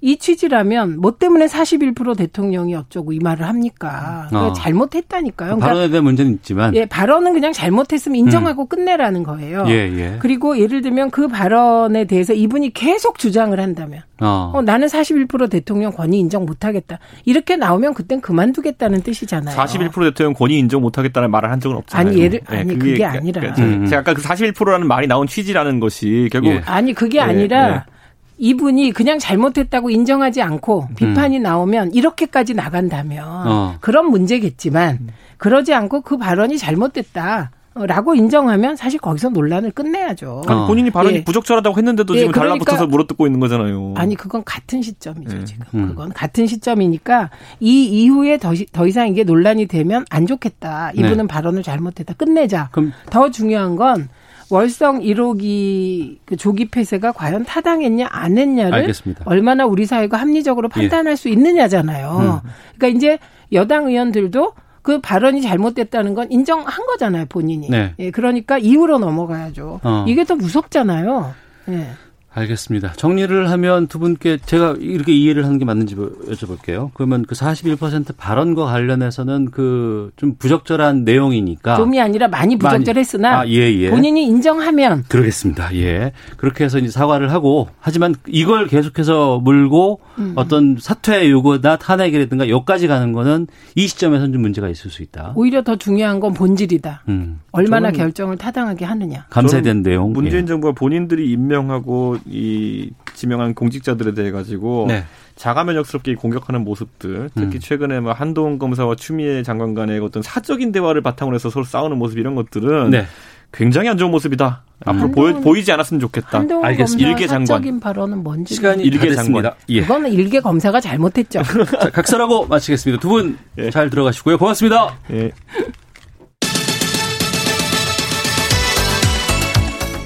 [0.02, 4.30] 이 취지라면 뭐 때문에 41% 대통령이 어쩌고 이 말을 합니까?
[4.32, 4.54] 어.
[4.54, 5.50] 잘못했다니까요.
[5.56, 8.68] 그러니까 발언에 대한 문제는 있지만 예, 발언은 그냥 잘못했으면 인정하고 음.
[8.68, 9.66] 끝내라는 거예요.
[9.68, 10.16] 예, 예.
[10.20, 14.52] 그리고 예를 들면 그 발언에 대해서 이분이 계속 주장을 한다면 어.
[14.56, 17.00] 어 나는 41% 대통령 권위 인정 못 하겠다.
[17.26, 19.58] 이렇게 나오면 그땐 그만두겠다는 뜻이잖아요.
[19.58, 22.08] 41% 대통령 권위 인정 못 하겠다는 말을 한 적은 없잖아요.
[22.08, 23.86] 아니, 예를 네, 아니 그게, 그게 아니라 그러니까 음.
[23.86, 26.62] 제가 아까 그 41%라는 말이 나온 취지라는 것이 결국 예.
[26.66, 27.99] 아니 그게 아니라 예.
[28.40, 31.44] 이분이 그냥 잘못했다고 인정하지 않고 비판이 음.
[31.44, 33.76] 나오면 이렇게까지 나간다면 어.
[33.82, 37.52] 그런 문제겠지만 그러지 않고 그 발언이 잘못됐다.
[37.76, 40.42] 라고 인정하면 사실 거기서 논란을 끝내야죠.
[40.48, 41.24] 아니, 본인이 발언이 예.
[41.24, 43.94] 부적절하다고 했는데도 예, 지금 그러니까, 달라붙어서 물어뜯고 있는 거잖아요.
[43.96, 45.46] 아니 그건 같은 시점이죠 예.
[45.46, 45.66] 지금.
[45.76, 45.88] 음.
[45.90, 47.30] 그건 같은 시점이니까
[47.60, 50.92] 이 이후에 더, 더 이상 이게 논란이 되면 안 좋겠다.
[50.96, 51.28] 이분은 네.
[51.28, 52.16] 발언을 잘못했다.
[52.16, 52.70] 끝내자.
[52.72, 54.10] 그럼 더 중요한 건
[54.52, 59.24] 월성 1호기 그 조기 폐쇄가 과연 타당했냐 안 했냐를 알겠습니다.
[59.26, 60.82] 얼마나 우리 사회가 합리적으로 예.
[60.82, 61.16] 판단할 예.
[61.16, 62.42] 수 있느냐잖아요.
[62.44, 62.50] 음.
[62.78, 63.20] 그러니까 이제
[63.52, 67.70] 여당 의원들도 그 발언이 잘못됐다는 건 인정한 거잖아요, 본인이.
[67.70, 67.94] 네.
[68.00, 69.82] 예, 그러니까 이후로 넘어가야죠.
[69.84, 70.06] 어.
[70.08, 71.34] 이게 더 무섭잖아요.
[71.70, 71.88] 예.
[72.34, 72.94] 알겠습니다.
[72.94, 76.92] 정리를 하면 두 분께 제가 이렇게 이해를 하는 게 맞는지 여쭤볼게요.
[76.94, 83.54] 그러면 그 41% 발언과 관련해서는 그 좀 부적절한 내용이니까 좀이 아니라 많이 부적절했으나 많이, 아,
[83.54, 83.90] 예, 예.
[83.90, 85.76] 본인이 인정하면 그러겠습니다.
[85.76, 86.12] 예.
[86.38, 90.34] 그렇게 해서 이제 사과를 하고 하지만 이걸 계속해서 물고 음.
[90.36, 95.34] 어떤 사퇴 요구나 탄핵이라든가 여기까지 가는 거는 이 시점에서는 좀 문제가 있을 수 있다.
[95.36, 97.04] 오히려 더 중요한 건 본질이다.
[97.08, 97.40] 음.
[97.52, 99.26] 얼마나 결정을 타당하게 하느냐.
[99.62, 100.14] 대한 내용.
[100.14, 100.48] 문재인 예.
[100.48, 105.04] 정부가 본인들이 임명하고 이 지명한 공직자들에 대해 가지고 네.
[105.36, 107.60] 자가면역스럽게 공격하는 모습들, 특히 음.
[107.60, 112.18] 최근에 뭐 한동훈 검사와 추미애 장관 간의 어떤 사적인 대화를 바탕으로 해서 서로 싸우는 모습
[112.18, 113.06] 이런 것들은 네.
[113.52, 114.64] 굉장히 안 좋은 모습이다.
[114.86, 115.12] 앞으로 음.
[115.12, 116.44] 보여, 보이 지 않았으면 좋겠다.
[116.62, 117.10] 알겠습니다.
[117.10, 117.46] 일개 장관.
[117.46, 119.52] 사적인 발언은 뭔지 시간이 일개 장관.
[119.70, 119.82] 예.
[119.82, 121.42] 그거는 일개 검사가 잘못했죠.
[121.82, 123.02] 자, 각설하고 마치겠습니다.
[123.02, 123.90] 두 분잘 예.
[123.90, 124.38] 들어가시고요.
[124.38, 124.98] 고맙습니다.
[125.12, 125.32] 예.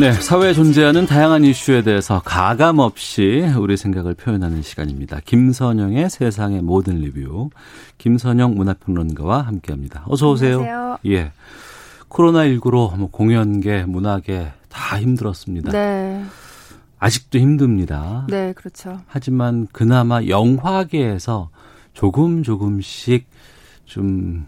[0.00, 5.18] 네, 사회에 존재하는 다양한 이슈에 대해서 가감 없이 우리 생각을 표현하는 시간입니다.
[5.24, 7.50] 김선영의 세상의 모든 리뷰.
[7.98, 10.04] 김선영 문화평론가와 함께합니다.
[10.06, 10.60] 어서 오세요.
[10.60, 10.98] 안녕하세요.
[11.06, 11.32] 예.
[12.06, 15.72] 코로나 19로 뭐 공연계, 문화계 다 힘들었습니다.
[15.72, 16.24] 네.
[17.00, 18.24] 아직도 힘듭니다.
[18.28, 19.00] 네, 그렇죠.
[19.08, 21.50] 하지만 그나마 영화계에서
[21.92, 23.26] 조금 조금씩
[23.84, 24.46] 좀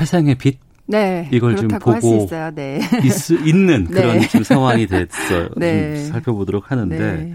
[0.00, 0.58] 회상의 빛
[0.88, 2.80] 네, 이걸 좀 보고 네.
[3.04, 3.90] 있, 는 네.
[3.90, 4.26] 그런 네.
[4.26, 5.50] 지금 상황이 됐어요.
[5.56, 5.96] 네.
[5.96, 7.34] 좀 살펴보도록 하는데 네.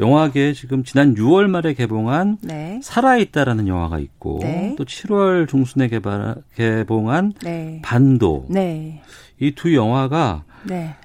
[0.00, 2.80] 영화계 지금 지난 6월 말에 개봉한 네.
[2.82, 4.74] 살아있다라는 영화가 있고 네.
[4.76, 7.34] 또 7월 중순에 개발, 개봉한
[7.82, 8.46] 반도
[9.40, 10.44] 이 두 영화가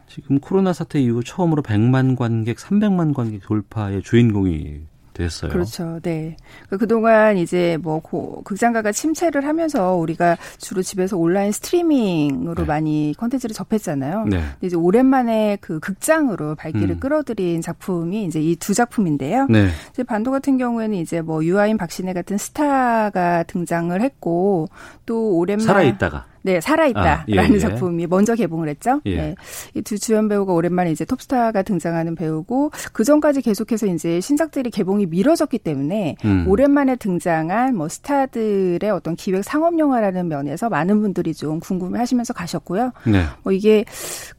[0.08, 4.82] 지금 코로나 사태 이후 처음으로 100만 관객, 300만 관객 돌파의 주인공이
[5.16, 5.52] 됐어요.
[5.52, 6.00] 그렇죠.
[6.04, 6.36] 네.
[6.70, 12.66] 그 그동안 이제 뭐 고, 극장가가 침체를 하면서 우리가 주로 집에서 온라인 스트리밍으로 네.
[12.66, 14.26] 많이 콘텐츠를 접했잖아요.
[14.26, 14.38] 네.
[14.38, 17.00] 근데 이제 오랜만에 그 극장으로 발길을 음.
[17.00, 19.48] 끌어들인 작품이 이제 이 두 작품인데요.
[19.50, 19.70] 네.
[19.92, 24.68] 이제 반도 같은 경우에는 이제 뭐 유아인 박신혜 같은 스타가 등장을 했고
[25.06, 27.60] 또 오랜만에 살아 있다가 네, 살아있다라는 아, 예, 예.
[27.60, 29.02] 작품이 먼저 개봉을 했죠.
[29.06, 29.16] 예.
[29.16, 29.36] 네.
[29.74, 35.58] 이두 주연 배우가 오랜만에 이제 톱스타가 등장하는 배우고 그 전까지 계속해서 이제 신작들이 개봉이 미뤄졌기
[35.60, 36.46] 때문에 음.
[36.48, 42.92] 오랜만에 등장한 뭐 스타들의 어떤 기획 상업 영화라는 면에서 많은 분들이 좀 궁금해하시면서 가셨고요.
[43.06, 43.24] 네.
[43.44, 43.84] 뭐 이게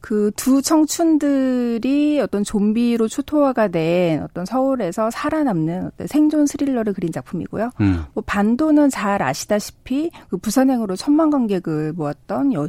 [0.01, 7.71] 그 두 청춘들이 어떤 좀비로 초토화가 된 어떤 서울에서 살아남는 어떤 생존 스릴러를 그린 작품이고요.
[7.81, 8.05] 음.
[8.13, 12.67] 뭐 반도는 잘 아시다시피 그 부산행으로 천만 관객을 모았던 여,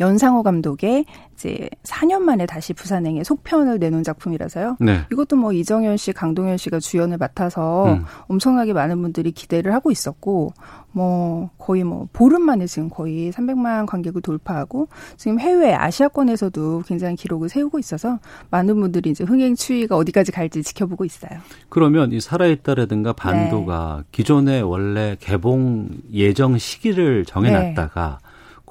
[0.00, 1.04] 연상호 감독의
[1.34, 4.76] 이제 4년 만에 다시 부산행에 속편을 내놓은 작품이라서요.
[4.80, 5.00] 네.
[5.10, 8.04] 이것도 뭐 이정현 씨, 강동현 씨가 주연을 맡아서 음.
[8.28, 10.52] 엄청나게 많은 분들이 기대를 하고 있었고
[10.92, 17.48] 뭐 거의 뭐 보름 만에 지금 거의 300만 관객을 돌파하고 지금 해외 아시아권에서도 굉장히 기록을
[17.48, 18.18] 세우고 있어서
[18.50, 21.40] 많은 분들이 이제 흥행 추이가 어디까지 갈지 지켜보고 있어요.
[21.70, 24.08] 그러면 이 살아있다라든가 반도가 네.
[24.12, 28.21] 기존에 원래 개봉 예정 시기를 정해놨다가 네.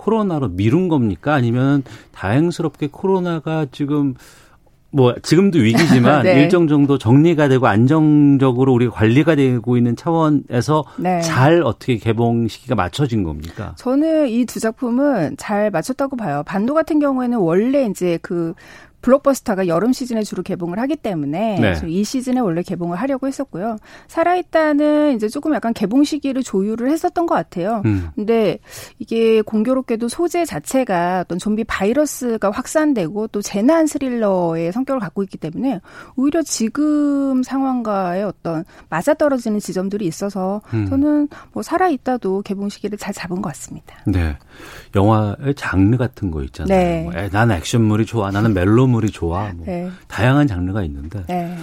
[0.02, 1.34] 코로나로 미룬 겁니까?
[1.34, 4.16] 아니면 다행스럽게 코로나가 지금
[4.94, 6.42] 뭐 지금도 위기지만 네.
[6.42, 11.22] 일정 정도 정리가 되고 안정적으로 우리가 관리가 되고 있는 차원에서 네.
[11.22, 13.74] 잘 어떻게 개봉 시기가 맞춰진 겁니까?
[13.78, 16.44] 저는 이 두 작품은 잘 맞췄다고 봐요.
[16.46, 18.54] 반도 같은 경우에는 원래 이제 그
[19.02, 21.88] 블록버스터가 여름 시즌에 주로 개봉을 하기 때문에 네.
[21.88, 23.78] 이 시즌에 원래 개봉을 하려고 했었고요.
[24.08, 27.82] 살아있다는 이제 조금 약간 개봉 시기를 조율을 했었던 것 같아요.
[27.86, 28.10] 음.
[28.16, 28.60] 근데
[29.00, 35.80] 이게 공교롭게도 소재 자체가 어떤 좀비 바이러스가 확산되고 또 재난 스릴러의 성격을 갖고 있기 때문에
[36.16, 40.88] 오히려 지금 상황과의 어떤 맞아떨어지는 지점들이 있어서 음.
[40.88, 43.96] 저는 뭐 살아있다도 개봉 시기를 잘 잡은 것 같습니다.
[44.06, 44.38] 네.
[44.96, 46.78] 영화의 장르 같은 거 있잖아요.
[46.78, 47.04] 네.
[47.04, 49.52] 뭐, 난 액션물이 좋아, 나는 멜로 호러물이 좋아.
[49.54, 49.90] 뭐 네.
[50.08, 51.58] 다양한 장르가 있는데 네.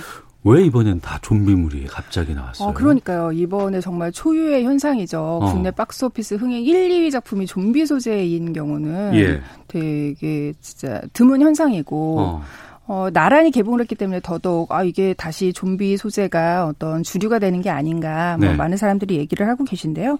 [0.44, 2.68] 왜 이번엔 다 좀비물이 갑자기 나왔어요?
[2.68, 3.32] 어, 그러니까요.
[3.32, 5.20] 이번에 정말 초유의 현상이죠.
[5.20, 5.52] 어.
[5.52, 9.40] 국내 박스오피스 흥행 1, 2위 작품이 좀비 소재인 경우는 예.
[9.66, 12.42] 되게 진짜 드문 현상이고 어.
[12.90, 17.68] 어, 나란히 개봉을 했기 때문에 더더욱 아 이게 다시 좀비 소재가 어떤 주류가 되는 게
[17.68, 18.56] 아닌가 뭐 네.
[18.56, 20.18] 많은 사람들이 얘기를 하고 계신데요.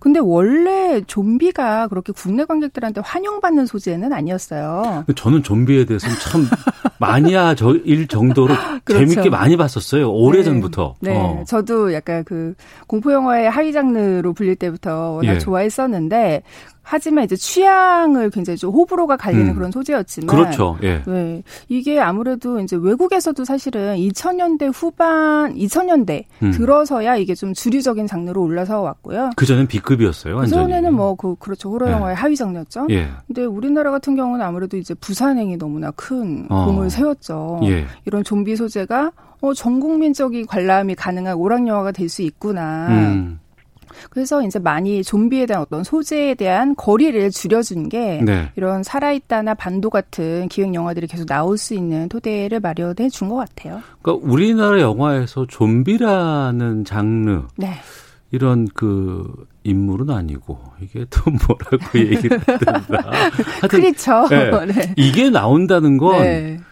[0.00, 5.06] 근데 원래 좀비가 그렇게 국내 관객들한테 환영받는 소재는 아니었어요.
[5.16, 6.46] 저는 좀비에 대해서는 참
[7.00, 8.54] 마니아일 정도로
[8.84, 9.06] 그렇죠.
[9.06, 10.12] 재밌게 많이 봤었어요.
[10.12, 10.96] 오래 전부터.
[11.00, 11.16] 네, 네.
[11.18, 11.44] 어.
[11.46, 12.54] 저도 약간 그
[12.86, 15.38] 공포 영화의 하위 장르로 불릴 때부터 워낙 예.
[15.38, 16.42] 좋아했었는데
[16.82, 19.54] 하지만 이제 취향을 굉장히 좀 호불호가 갈리는 음.
[19.54, 20.76] 그런 소재였지만 그렇죠.
[20.82, 21.02] 예.
[21.06, 21.42] 네.
[21.68, 26.50] 이게 아무래도 이제 외국에서도 사실은 2000년대 후반 2000년대 음.
[26.52, 29.30] 들어서야 이게 좀 주류적인 장르로 올라서 왔고요.
[29.36, 30.38] 그 전엔 B급이었어요.
[30.38, 31.70] 그 전에는 뭐 그 그렇죠.
[31.70, 31.92] 호러 예.
[31.92, 32.14] 영화의 예.
[32.20, 32.86] 하위 장르였죠.
[32.90, 33.08] 예.
[33.26, 36.64] 근데 우리나라 같은 경우는 아무래도 이제 부산행이 너무나 큰 어.
[36.66, 37.60] 공을 세웠죠.
[37.64, 37.84] 예.
[38.06, 39.12] 이런 좀비 소재가
[39.42, 42.88] 어, 전 국민적인 관람이 가능한 오락 영화가 될 수 있구나.
[42.88, 43.38] 음.
[44.10, 48.50] 그래서 이제 많이 좀비에 대한 어떤 소재에 대한 거리를 줄여준 게 네.
[48.56, 53.80] 이런 살아있다나 반도 같은 기획 영화들이 계속 나올 수 있는 토대를 마련해 준 것 같아요.
[54.02, 57.74] 그러니까 우리나라 영화에서 좀비라는 장르 네.
[58.32, 59.32] 이런 그
[59.64, 63.10] 인물은 아니고 이게 또 뭐라고 얘기를 하든가.
[63.68, 64.26] 그렇죠.
[64.28, 64.50] 네.
[64.72, 64.94] 네.
[64.96, 66.64] 이게 나온다는 건.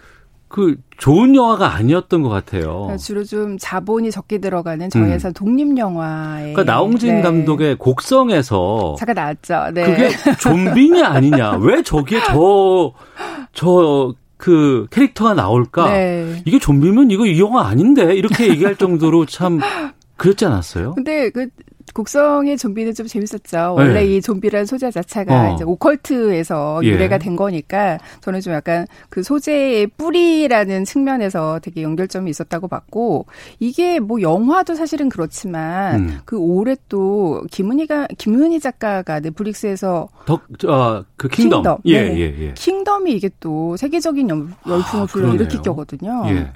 [0.49, 0.55] 네.
[0.57, 2.63] 그 좋은 영화가 아니었던 것 같아요.
[2.63, 5.33] 그러니까 주로 좀 자본이 적게 들어가는 저예산 음.
[5.35, 6.53] 독립 영화에.
[6.53, 7.23] 그러니까 나홍진 네.
[7.23, 9.73] 감독의 곡성에서 잠깐 나왔죠.
[9.75, 9.85] 네.
[9.85, 11.57] 그게 좀비냐 아니냐?
[11.59, 12.93] 왜 저기에 저
[13.53, 15.93] 저 그 캐릭터가 나올까?
[15.93, 16.41] 네.
[16.47, 19.61] 이게 좀비면 이거 이 영화 아닌데 이렇게 얘기할 정도로 참
[20.17, 20.95] 그렇지 않았어요?
[20.95, 21.49] 근데 그
[21.95, 23.75] 곡성의 좀비는 좀 재밌었죠.
[23.75, 24.17] 원래 네.
[24.17, 25.55] 이 좀비라는 소재 자체가 어.
[25.55, 26.89] 이제 오컬트에서 예.
[26.89, 33.27] 유래가 된 거니까 저는 좀 약간 그 소재의 뿌리라는 측면에서 되게 연결점이 있었다고 봤고
[33.59, 36.19] 이게 뭐 영화도 사실은 그렇지만 음.
[36.25, 41.79] 그 올해 또 김은희가 김은희 작가가 넷플릭스에서 덕그 킹덤, 킹덤.
[41.87, 42.19] 예, 네.
[42.19, 42.55] 예, 예.
[42.55, 44.29] 킹덤이 이게 또 세계적인
[44.67, 46.25] 열풍을 아, 불러일으킬 거거든요.
[46.27, 46.53] 예.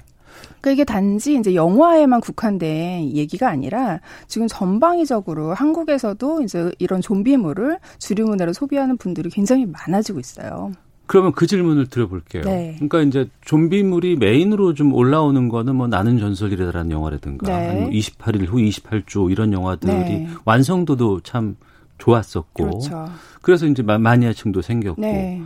[0.63, 8.25] 그러니까 이게 단지 이제 영화에만 국한된 얘기가 아니라 지금 전방위적으로 한국에서도 이제 이런 좀비물을 주류
[8.27, 10.71] 문화로 소비하는 분들이 굉장히 많아지고 있어요.
[11.05, 12.43] 그러면 그 질문을 드려볼게요.
[12.43, 12.75] 네.
[12.75, 17.69] 그러니까 이제 좀비물이 main으로 좀 올라오는 거는 뭐 나는 전설이라는 영화라든가 네.
[17.69, 20.29] 아니면 28일 후 28주 이런 영화들이 네.
[20.45, 21.57] 완성도도 참
[21.97, 23.09] 좋았었고 그렇죠.
[23.41, 25.01] 그래서 이제 마니아층도 생겼고.
[25.01, 25.41] 네.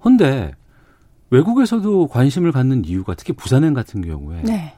[0.00, 0.52] 근데
[1.30, 4.74] 외국에서도 관심을 갖는 이유가 특히 부산행 같은 경우에 네.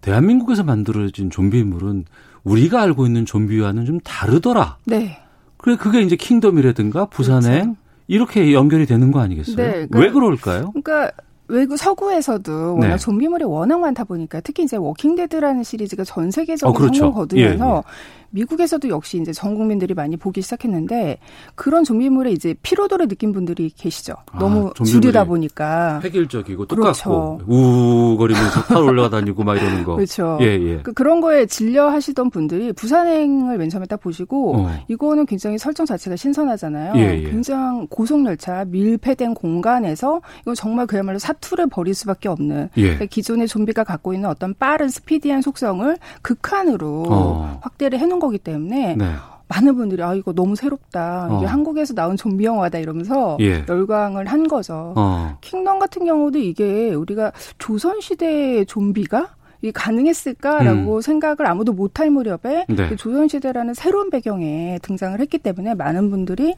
[0.00, 2.04] 대한민국에서 만들어진 좀비물은
[2.44, 4.78] 우리가 알고 있는 좀비와는 좀 다르더라.
[4.84, 5.18] 네.
[5.56, 7.76] 그래 그게 이제 킹덤이라든가 부산행 그렇죠.
[8.06, 9.56] 이렇게 연결이 되는 거 아니겠어요?
[9.56, 10.72] 네, 그러니까, 왜 그럴까요?
[10.72, 11.10] 그러니까
[11.48, 12.96] 외국 서구에서도 워낙 네.
[12.96, 16.98] 좀비물이 워낙 많다 보니까 특히 이제 워킹 데드라는 시리즈가 전 세계적으로 어, 그렇죠.
[16.98, 17.82] 성공을 거두면서 예, 예.
[18.30, 21.18] 미국에서도 역시 이제 전 국민들이 많이 보기 시작했는데
[21.54, 24.14] 그런 좀비물에 이제 피로도를 느낀 분들이 계시죠.
[24.32, 27.40] 아, 너무 줄이다 보니까 획일적이고 똑같고 그렇죠.
[27.46, 29.96] 우거리면서 팔 올라가 다니고 막 이러는 거.
[29.96, 30.38] 그렇죠.
[30.40, 30.80] 예, 예.
[30.82, 34.70] 그, 그런 거에 질려 하시던 분들이 부산행을 맨 처음에 딱 보시고 어.
[34.88, 36.92] 이거는 굉장히 설정 자체가 신선하잖아요.
[36.96, 37.30] 예, 예.
[37.30, 42.82] 굉장히 고속열차 밀폐된 공간에서 이건 정말 그야말로 사투를 벌일 수밖에 없는 예.
[42.82, 47.58] 그러니까 기존의 좀비가 갖고 있는 어떤 빠른 스피디한 속성을 극한으로 어.
[47.62, 49.14] 확대를 해놓은 거기 때문에 네.
[49.48, 51.48] 많은 분들이 아 이거 너무 새롭다 이게 어.
[51.48, 53.64] 한국에서 나온 좀비 영화다 이러면서 예.
[53.66, 54.92] 열광을 한 거죠.
[54.96, 55.36] 어.
[55.40, 59.28] 킹덤 같은 경우도 이게 우리가 조선 시대의 좀비가
[59.62, 61.00] 이 가능했을까라고 음.
[61.00, 62.88] 생각을 아무도 못할 무렵에 네.
[62.88, 66.54] 그 조선 시대라는 새로운 배경에 등장을 했기 때문에 많은 분들이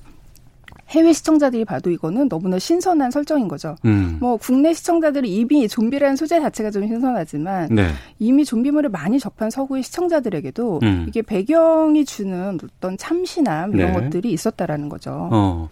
[0.91, 3.76] 해외 시청자들이 봐도 이거는 너무나 신선한 설정인 거죠.
[3.84, 4.18] 음.
[4.20, 7.91] 뭐 국내 시청자들이 이미 좀비라는 소재 자체가 좀 신선하지만 네.
[8.18, 11.07] 이미 좀비물을 많이 접한 서구의 시청자들에게도 음.
[11.09, 14.01] 이게 배경이 주는 어떤 참신함 이런 네.
[14.01, 15.28] 것들이 있었다라는 거죠.
[15.32, 15.68] 어.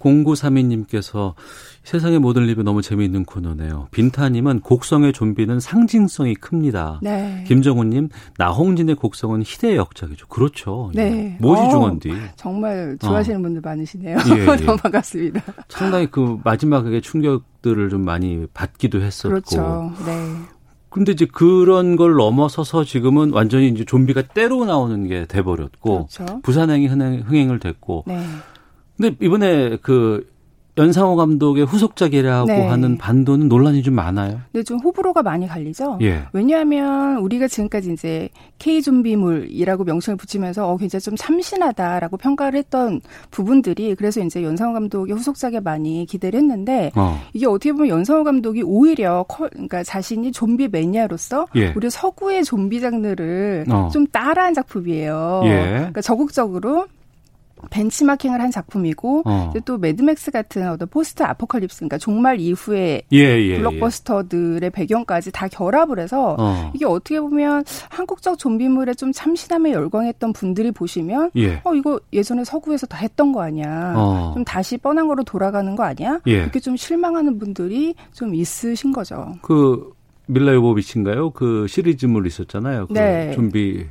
[0.00, 1.34] 0932님께서
[1.82, 3.88] 세상의 모든 리뷰 너무 재미있는 코너네요.
[3.90, 7.00] 빈타님은 곡성의 좀비는 상징성이 큽니다.
[7.02, 7.44] 네.
[7.46, 10.28] 김정훈님, 나홍진의 곡성은 희대의 역작이죠.
[10.28, 10.90] 그렇죠.
[10.94, 11.36] 네.
[11.40, 12.12] 모지 어, 중원디.
[12.36, 13.42] 정말 좋아하시는 어.
[13.42, 14.18] 분들 많으시네요.
[14.36, 14.64] 예, 예.
[14.64, 15.42] 너무 반갑습니다.
[15.68, 19.30] 상당히 그 마지막에 충격들을 좀 많이 받기도 했었고.
[19.30, 19.92] 그렇죠.
[20.06, 20.12] 네.
[20.90, 26.40] 근데 이제 그런 걸 넘어서서 지금은 완전히 이제 좀비가 때로 나오는 게 돼버렸고 그렇죠.
[26.42, 28.20] 부산행이 흥행, 을 됐고 네.
[28.96, 30.29] 근데 이번에 그
[30.80, 32.66] 연상호 감독의 후속작이라고 네.
[32.66, 34.40] 하는 반도는 논란이 좀 많아요.
[34.52, 35.98] 네, 좀 호불호가 많이 갈리죠.
[36.00, 36.22] 예.
[36.32, 43.94] 왜냐하면 우리가 지금까지 이제 K 좀비물이라고 명칭을 붙이면서 어 굉장히 좀 참신하다라고 평가를 했던 부분들이
[43.94, 47.20] 그래서 이제 연상호 감독의 후속작에 많이 기대를 했는데 어.
[47.34, 51.74] 이게 어떻게 보면 연상호 감독이 오히려 커, 그러니까 자신이 좀비 매니아로서 예.
[51.76, 53.90] 우리 서구의 좀비 장르를 어.
[53.92, 55.42] 좀 따라한 작품이에요.
[55.44, 55.50] 예.
[55.76, 56.86] 그러니까 적극적으로
[57.70, 59.52] 벤치마킹을 한 작품이고 어.
[59.64, 63.56] 또 매드맥스 같은 어떤 post apocalypse 그러니까 종말 이후에 예, 예, 예.
[63.58, 64.70] 블록버스터들의 예.
[64.70, 66.70] 배경까지 다 결합을 해서 어.
[66.74, 71.60] 이게 어떻게 보면 한국적 좀비물에 좀 참신함에 열광했던 분들이 보시면 예.
[71.64, 74.32] 어 이거 예전에 서구에서 다 했던 거 아니야 어.
[74.34, 76.32] 좀 다시 뻔한 거로 돌아가는 거 아니야 예.
[76.32, 79.36] 이렇게 좀 실망하는 분들이 좀 있으신 거죠.
[79.42, 79.92] 그
[80.26, 81.30] 밀라 요보비치인가요?
[81.30, 82.86] 그 시리즈물 있었잖아요.
[82.86, 83.32] 그 네.
[83.34, 83.86] 좀비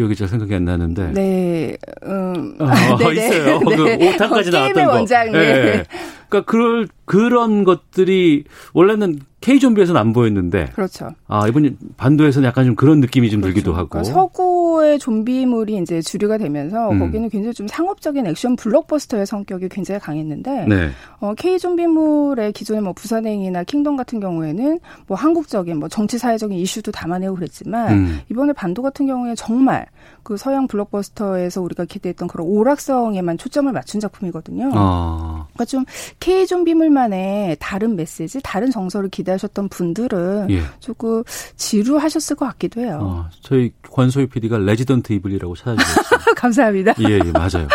[0.00, 1.12] 기억이 잘 생각이 안 나는데.
[1.12, 3.58] 네, 음, 어, 네, 있어요.
[3.60, 3.76] 네.
[3.76, 4.92] 그 5탄까지 어, 나왔던 거.
[4.92, 5.38] 원장, 네.
[5.38, 5.84] 네.
[6.28, 10.66] 그러니까 그럴 그런 것들이 원래는 K 좀비에서는 안 보였는데.
[10.74, 11.10] 그렇죠.
[11.26, 13.54] 아 이번 반도에서는 약간 좀 그런 느낌이 좀 그렇죠.
[13.54, 13.88] 들기도 하고.
[13.88, 16.98] 그러니까 서구 정도의 좀비물이 이제 주류가 되면서 음.
[16.98, 20.90] 거기는 굉장히 좀 상업적인 액션 블록버스터의 성격이 굉장히 강했는데 네.
[21.20, 26.92] 어, K 좀비물의 기존의 뭐 부산행이나 킹덤 같은 경우에는 뭐 한국적인 뭐 정치 사회적인 이슈도
[26.92, 28.20] 담아내고 그랬지만 음.
[28.30, 29.86] 이번에 반도 같은 경우에 정말
[30.22, 34.70] 그 서양 블록버스터에서 우리가 기대했던 그런 오락성에만 초점을 맞춘 작품이거든요.
[34.74, 35.46] 아.
[35.52, 35.84] 그러니까 좀
[36.18, 40.62] K 좀비물만의 다른 메시지, 다른 정서를 기대 하셨던 분들은 예.
[40.80, 41.22] 조금
[41.56, 42.98] 지루하셨을 것 같기도 해요.
[43.02, 46.34] 어, 저희 권소희 PD가 레지던트 이블이라고 찾아주셨어요.
[46.36, 46.94] 감사합니다.
[47.08, 47.68] 예, 예, 맞아요.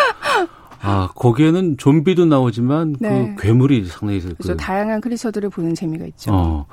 [0.80, 3.34] 아, 거기에는 좀비도 나오지만 그 네.
[3.36, 4.36] 그 괴물이 상당히 그렇죠.
[4.42, 6.32] 그 다양한 크리처들을 보는 재미가 있죠.
[6.32, 6.66] 어,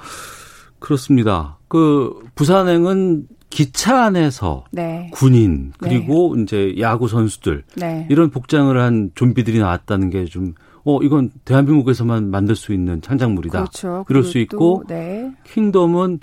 [0.80, 1.58] 그렇습니다.
[1.68, 5.10] 그 부산행은 기차 안에서 네.
[5.14, 6.44] 군인 그리고 네.
[6.44, 8.08] 이제 야구 선수들 네.
[8.10, 10.54] 이런 복장을 한 좀비들이 나왔다는 게 좀
[10.86, 13.60] 어 이건 대한민국에서만 만들 수 있는 창작물이다.
[13.60, 14.04] 그렇죠.
[14.08, 15.32] 그럴 수 있고 네.
[15.46, 16.20] 킹덤은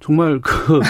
[0.00, 0.80] 정말 그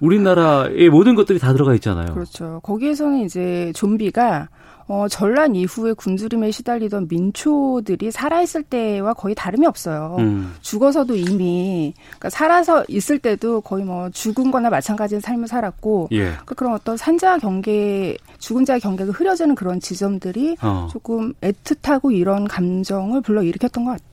[0.00, 2.12] 우리나라의 모든 것들이 다 들어가 있잖아요.
[2.14, 2.60] 그렇죠.
[2.62, 4.48] 거기에서는 이제 좀비가
[4.90, 10.16] 어, 전란 이후에 굶주림에 시달리던 민초들이 살아있을 때와 거의 다름이 없어요.
[10.18, 10.52] 음.
[10.62, 16.24] 죽어서도 이미, 그러니까 살아서 있을 때도 거의 뭐 죽은 거나 마찬가지의 삶을 살았고, 예.
[16.24, 20.88] 그러니까 그런 어떤 산자 경계, 죽은 자의 경계가 흐려지는 그런 지점들이 어.
[20.90, 24.09] 조금 애틋하고 이런 감정을 불러일으켰던 것 같아요.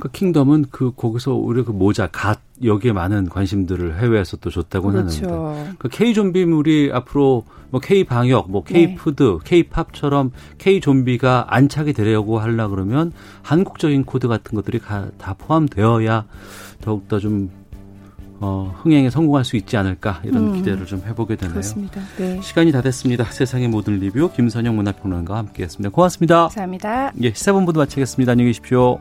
[0.00, 5.26] 그 킹덤은 그 거기서 우리 그 모자 갓 여기에 많은 관심들을 해외에서 또 줬다고 그렇죠.
[5.26, 8.94] 하는데 그 K 좀비물이 앞으로 뭐 K 방역, 뭐 K 네.
[8.94, 16.24] food, K 팝처럼 K 좀비가 안착이 되려고 하려 그러면 한국적인 코드 같은 것들이 다 포함되어야
[16.80, 17.50] 더욱더 좀
[18.42, 20.54] 어, 흥행에 성공할 수 있지 않을까 이런 음.
[20.54, 21.52] 기대를 좀 해보게 되네요.
[21.52, 22.00] 그렇습니다.
[22.16, 22.40] 네.
[22.40, 23.24] 시간이 다 됐습니다.
[23.24, 25.90] 세상의 모든 리뷰 김선영 문화평론가와 함께했습니다.
[25.90, 26.42] 고맙습니다.
[26.44, 27.12] 감사합니다.
[27.22, 28.32] 예, 시사본부도 마치겠습니다.
[28.32, 28.98] 안녕히 계십시오.